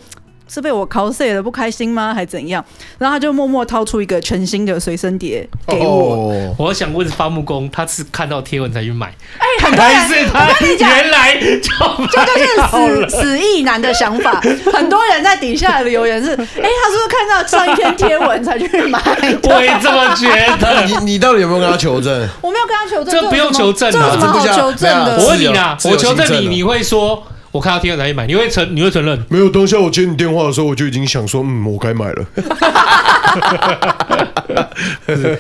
[0.49, 2.13] 是被我 cos 了不开心吗？
[2.15, 2.65] 还怎样？
[2.99, 6.31] 然后他就默默掏出一个全新的随身碟给我。
[6.31, 11.71] 哦我想问发木工，他是看到贴文才去买，哎、很多人还是他原来就
[12.11, 14.41] 这就是死死意男的想法。
[14.73, 19.01] 很多人在底下的留言是：哎、他是不是看到上一篇贴文才去买？
[19.45, 20.29] 我也这么觉
[20.59, 20.83] 得。
[20.87, 22.29] 你你到底有没有跟他求证？
[22.41, 25.19] 我没有跟他求证，这不用求证啊这有什么好求证的？
[25.19, 27.23] 我问你啊，我求证你，你会说
[27.57, 29.19] 我看到天鹅才去买，你会承你会承认？
[29.31, 32.27] 没有，当下我接你电话的时候，我就已经想说，嗯，我该买了。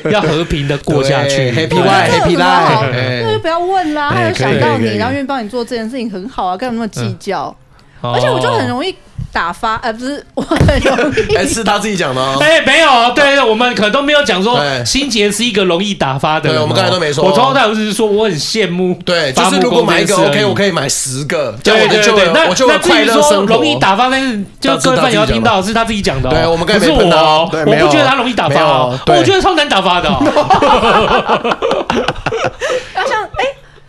[0.11, 1.37] 要和平的过下去。
[1.37, 4.11] 对，Happy 对 life, 那就不要问啦。
[4.15, 7.55] 他有想到你，然后愿意帮你做这件事情，很好啊，干嘛那么计较？
[8.01, 8.95] 哦而且我就很容易
[9.33, 12.39] 打发，呃，不是我很容易， 哎，是他自己讲的哦。
[12.41, 16.59] 哎，没有，对对，我们可能都没有讲说对心杰是一个容易打发的人哦。
[16.59, 18.99] 对我们刚才都没说我从头到尾只是说我很羡慕。
[19.05, 23.57] 对，就是如果买一个 OK，我可以买十个，这样我就就有那我就有快乐生活。
[23.57, 26.31] 容易打发，但是就各位朋友要听到是他自己讲的。
[26.31, 30.09] 对，我们刚才不是我哦，对，我不觉得他容易打发哦，我觉得超难打发的。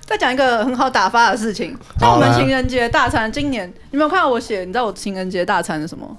[0.08, 4.62] 再讲一个很好打发的事情，像我们情人节大餐，今年你没有看到我写？
[4.62, 6.18] 你知道我情人节大餐是什么？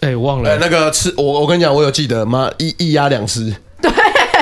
[0.00, 0.58] 哎，忘了。
[0.58, 2.50] 那个吃我，我跟你讲，我有记得吗？
[2.58, 3.54] 一一鸭两吃。
[3.80, 3.88] 对，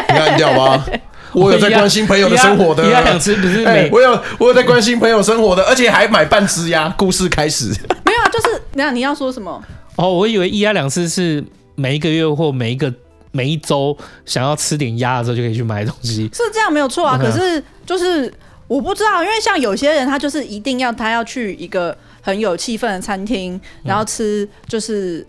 [0.09, 0.83] 你看掉吧。
[1.35, 2.83] 我有在关心朋友的生活的。
[2.87, 3.91] 一鸭两吃不是每？
[3.93, 6.89] 我有我有在关心朋友生活的，而且还买半只鸭。
[6.97, 7.69] 故事开始。
[8.07, 9.63] 没有啊，就是那你要说什么？
[9.97, 11.45] 哦，我以为一鸭两吃是
[11.75, 12.91] 每一个月或每一个
[13.33, 13.95] 每一周
[14.25, 16.31] 想要吃点鸭的时候就可以去买东西。
[16.33, 18.33] 是这样没有错啊，可是就是。
[18.73, 25.27] 我不知道，因为像有些人，他就是一定要他要去一个很有气氛的餐厅，然后吃就是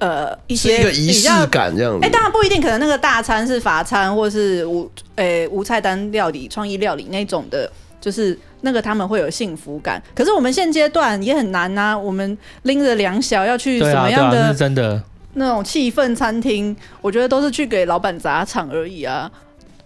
[0.00, 2.04] 呃一些一个仪式感这样子。
[2.04, 7.70] 哎，当然不一定，可能那个大餐是法餐，或是无诶无菜单料理、创意料理那种的，
[8.00, 10.02] 就是那个他们会有幸福感。
[10.12, 15.00] 可是我们现阶段也很难啊，我们拎着两小要去什么样的真的
[15.34, 19.30] 那种气氛餐厅，我觉得都是去给老板砸场而已啊。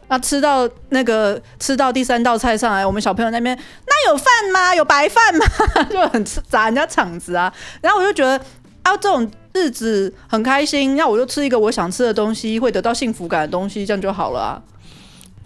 [0.08, 3.56] 那吃到那个吃到第三道菜上来，我们小朋友那边
[3.86, 4.74] 那有饭吗？
[4.74, 5.44] 有白饭吗？
[5.90, 7.52] 就很砸人家场子啊。
[7.82, 8.38] 然后我就觉得
[8.82, 14.62] 啊，这种日子很开心，那我就吃一个我想吃的东西，会得到幸福感的东西，这样就好了啊。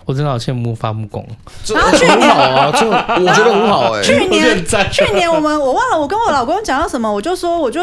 [0.04, 1.26] 我真的好羡慕发木工，
[1.74, 4.04] 然后去年好啊，就我觉得很好哎、欸。
[4.04, 7.80] 去年去年我们我忘了我跟我老公讲到什么，我就说我就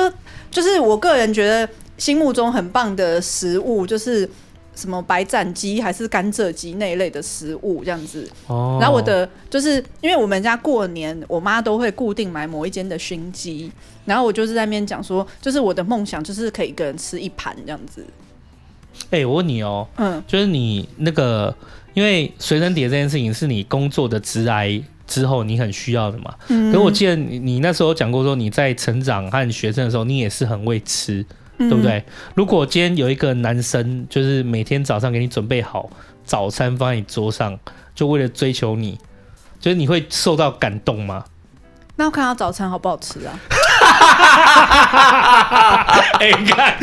[0.50, 1.68] 就是我个人觉得
[1.98, 4.30] 心目中很棒的食物就是。
[4.80, 13.70] 什么白斩鸡还是甘蔗鸡那一类的食物这样子，哦，然后我的就是因为我们家过年，我妈都会固定买某一间的熏鸡，
[14.06, 18.06] 然后我就是在那边讲说，就是我的梦想就是可以一个人吃一盘这样子。
[19.10, 21.54] 哎、欸，我问你哦，嗯，就是你那个，
[21.94, 31.26] 因为随身碟这件事情是你工作的职癌之后你很需要的嘛，嗯，可我记得你你那时候讲过说你在成长和学生的时候，你也是很会吃。
[31.60, 32.04] 对不对？
[32.34, 35.90] 如果今天有一个男生，就是每天早上给你准备好
[36.24, 37.60] 早餐放在你桌上，
[37.94, 38.98] 就为了追求你，
[39.60, 41.26] 就是你会受到感动吗？
[41.98, 43.38] 那我看他早餐好不好吃啊？
[46.20, 46.78] 哎、欸，看，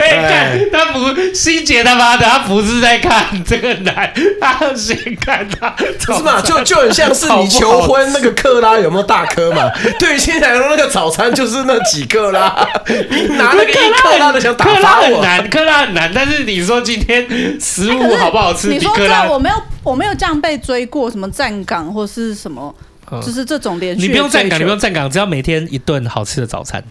[0.00, 0.98] 哎、欸，看，他不，
[1.32, 6.40] 心姐他妈的，他不是在看这个男，他先看他，不是嘛？
[6.40, 9.70] 就就很像是你求婚那个克拉有没有大颗嘛？
[9.98, 12.66] 对于现在来说，那个早餐就是那几克拉，
[13.10, 16.10] 你拿那个一克拉的想打发我，克拉很难，克拉很难。
[16.14, 17.26] 但是你说今天
[17.60, 18.68] 食物好不好吃？
[18.68, 22.74] 你说这我没有，我没有这样被追过，什么站岗或是什么。
[23.10, 26.82] 就是这种连续，你不用站岗，你不用站岗，只要每天一顿好吃的早餐，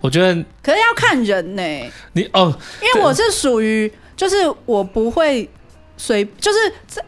[0.00, 0.34] 我觉得。
[0.62, 1.90] 可是要看人呢、欸。
[2.12, 5.48] 你哦，因为我是属于，就是我不会
[5.96, 7.02] 随，就是这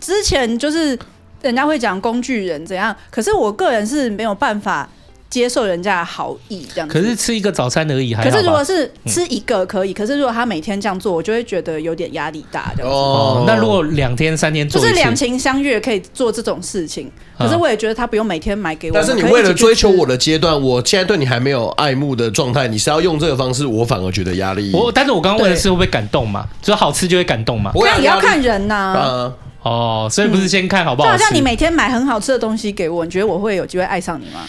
[0.00, 0.98] 之前就是
[1.42, 4.88] 人家会讲工具人怎样，可是我个人是没有办法。
[5.30, 6.92] 接受人家的好意，这样子。
[6.92, 8.28] 可是吃一个早餐而已，还。
[8.28, 12.96] 可是如果是吃一个可以，嗯、可是如果他每天这样做，我就会觉得有点压力大，这样子。
[12.96, 17.10] 哦，那如果两天三天做，就是两情相悦可以做这种事情。
[17.38, 18.94] 可是我也觉得他不用每天买给我。
[18.94, 24.72] 但是你为了追求我的阶段，我现在对你还没有爱慕的状态，你是要用这个方式，我反而觉得压力。
[24.72, 26.46] 我，但是我刚刚问的是会不会感动嘛？
[26.62, 27.70] 就好吃就会感动嘛？
[27.74, 28.98] 那也要看人呐、啊。
[28.98, 31.10] 啊哦，所以不是先看好不好、嗯？
[31.10, 34.40] 就好像你每天买很好吃的东西给我，你觉得我会有机会爱上你吗？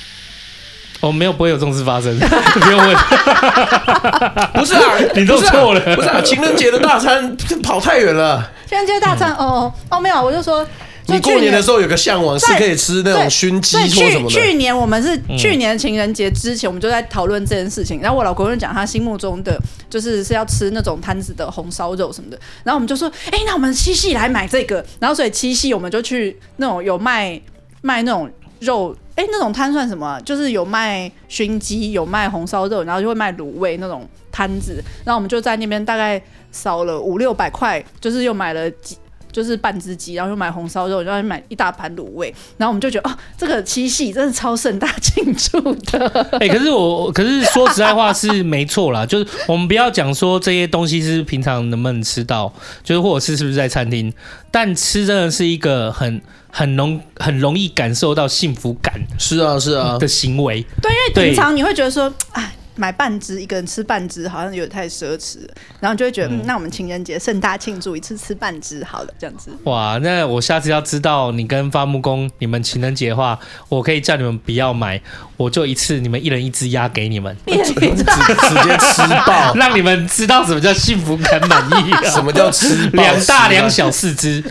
[1.02, 2.96] 哦，没有，不会有这种事发生， 不用问。
[4.54, 5.96] 不是啊，你都错了。
[5.96, 8.52] 不是啊，情人节的大餐 跑太远了。
[8.68, 10.66] 情人节大餐，哦哦哦，没有，我就说，
[11.08, 14.36] 你过年的时候有个向往是可以吃那种熏鸡或什么的。
[14.36, 18.02] 去年我们是去年情人节之前，我们就在讨论这件事情。
[18.02, 19.58] 然后我老公就讲他心目中的
[19.90, 22.38] 就是是要吃那种摊子的红烧肉什么的。
[22.64, 24.86] 然后我们就说，哎，那我们七夕来买这个。
[25.00, 27.40] 然后所以七夕我们就去那种有卖
[27.82, 28.30] 卖那种
[28.60, 28.94] 肉。
[29.20, 30.18] 哎，那种摊算什么？
[30.22, 34.82] 就是有卖熏鸡，有卖红烧肉，然后就会卖卤味那种摊子。
[35.04, 36.22] 然后我们就在那边大概
[36.54, 38.96] 烧了五六百块，就是又买了几，
[39.32, 42.34] 就是半只鸡，然后又买红烧肉，然后又买一大盘卤味。
[42.58, 46.08] 然后我们就觉得，哦，这个七夕真的超盛大庆祝的。
[46.40, 52.54] 哎，可是我，可是说实在话是没错啦，就是我们不要讲说这些东西是平常能不能吃到，
[52.84, 54.14] 就是或者是是不是在餐厅，
[54.52, 56.22] 但吃真的是一个很。
[56.52, 60.66] 很容很容易感受到幸福感，是啊是啊的行为。
[60.82, 65.54] 对，因为平常你会觉得说，哎，买半只，一个人吃半只，好像有点太奢侈了。
[65.82, 69.52] 然后就会觉得，嗯，嗯，那我们情人节盛大庆祝一次吃半只好了，这样子。
[69.66, 75.02] 哇，那我下次要知道你跟伐木工你们情人节的话，我可以叫你们不要买，
[75.36, 84.42] 我就一次你们一人一只鸭给你们，直直接吃爆， 让你们知道什么叫幸福感满意，什么叫吃两大两小四只。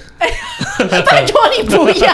[1.06, 2.12] 拜托你不要，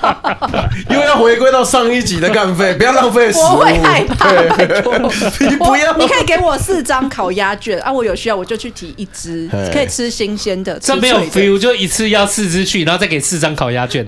[0.90, 3.42] 因为要回归到上一集的干费，不要浪费食物。
[3.42, 5.96] 我会害怕，拜托你不要。
[5.96, 10.78] 你可以给我四张烤鸭卷啊，我有需要我就去提一只，可以吃新鲜的。
[10.78, 14.04] 这没有 feel，就一次要四只去，然后再给四张烤鸭卷。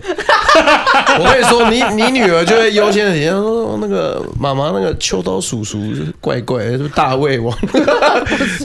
[1.18, 5.80] 我跟你说，你你女儿就会优先的体验说，那个妈妈那个秋刀叔叔
[6.20, 7.56] 怪怪，是不是大胃王？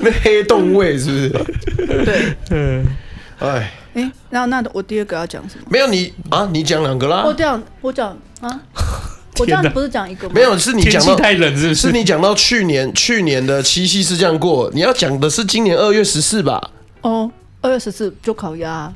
[0.01, 1.29] 那黑洞胃是不是？
[2.03, 2.85] 对，嗯，
[3.39, 3.71] 哎。
[3.95, 5.65] 哎、欸，那那我第二个要讲什么？
[5.69, 7.23] 没有你啊，你讲两个啦。
[7.25, 8.61] 我讲我讲啊，
[9.39, 10.33] 我这样不是讲一个吗？
[10.35, 11.87] 没有，是你讲到太冷是不是？
[11.87, 16.71] 是你讲到去年去年的七夕是这样过，你要讲的是今年二月十四吧？
[17.01, 17.31] 哦，
[17.61, 18.93] 二月十四就烤鸭。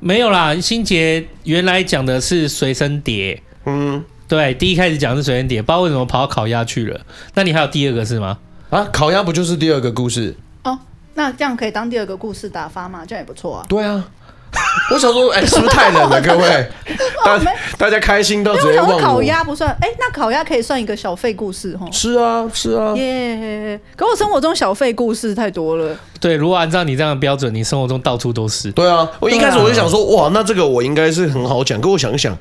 [0.00, 3.40] 没有啦，新杰原来讲的是随身碟。
[3.66, 7.00] 嗯，对，第一开始讲的是随身碟，不知道为什么跑到烤鸭去了。
[7.34, 8.36] 那你还有第二个是吗？
[8.70, 10.34] 啊，烤鸭不就是第二个故事？
[10.64, 10.76] 哦，
[11.14, 13.04] 那这样可以当第二个故事打发吗？
[13.06, 13.66] 这样也不错啊。
[13.68, 14.04] 对啊。
[14.92, 16.20] 我想说，哎、欸，是不是太冷了？
[16.20, 16.68] 各位，
[17.24, 17.40] 大
[17.78, 18.98] 大家开心到直接忘了。
[18.98, 21.86] 烤鸭不算，哎、欸，那烤鸭可以算一个小费故事哈。
[21.90, 22.94] 是啊，是啊。
[22.96, 23.96] 耶、yeah！
[23.96, 25.96] 可我生活中小费故事太多了。
[26.20, 28.70] 对，如果按照你这样的标准，你生活中到处都是。
[28.72, 31.80] 对啊，我一开始我就想说，哇，那这个我应该是很好讲。
[31.80, 32.36] 可我想一想，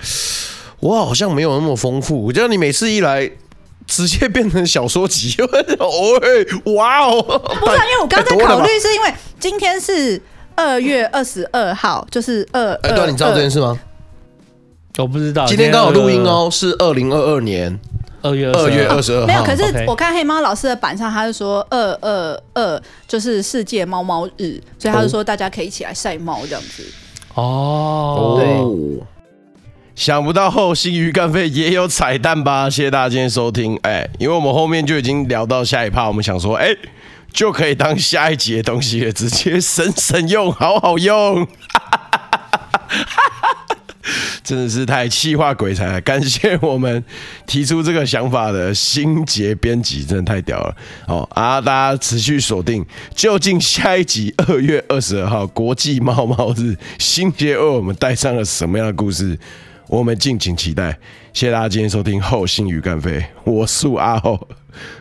[0.81, 2.25] 我，好像没有那么丰富。
[2.25, 3.31] 我觉得你每次一来，
[3.87, 5.35] 直接变成小说集。
[5.79, 6.19] 哦，
[6.75, 7.21] 哇哦！
[7.21, 10.21] 不是、啊，因为我刚在考虑，是因为今天是。
[10.55, 12.73] 二月二十二号就是二。
[12.83, 13.77] 哎，对，你知道这件事吗？
[14.97, 15.45] 我不知道。
[15.47, 17.79] 今天刚好录音哦，是二零二二年
[18.21, 19.27] 二月二月二十二号。
[19.27, 26.83] 没有，可是我看黑猫老师的板上，他是说二二二就是世界猫猫日，所以他就说大家可以一起来晒猫这样子。
[27.35, 29.03] 哦，对。
[29.95, 32.69] 想不到后心鱼干费也有彩蛋吧？
[32.69, 33.79] 谢谢大家今天收听。
[33.83, 36.75] 哎，因为我们后面就已经聊到下一趴，我们想说，哎。
[37.33, 41.47] 就可以当下一集的东西了，直接省省用，好好用，
[44.43, 46.01] 真的是太气化鬼才了！
[46.01, 47.03] 感谢我们
[47.45, 50.75] 提出这个想法的心杰编辑，真的太屌了！
[51.07, 59.39] 好啊，大家持续锁定，究竟下一集二月二十二号国际猫猫日，新杰为我们带上了什么样的故事？
[59.87, 60.99] 我们敬请期待。
[61.33, 64.49] 谢谢大家今天收听后心鱼干飞，我是阿后。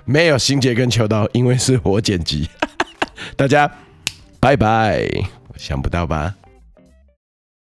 [0.04, 2.48] 没有心结跟秋刀，因为是我剪辑。
[3.36, 3.70] 大家
[4.38, 5.08] 拜拜，
[5.56, 6.34] 想不到吧？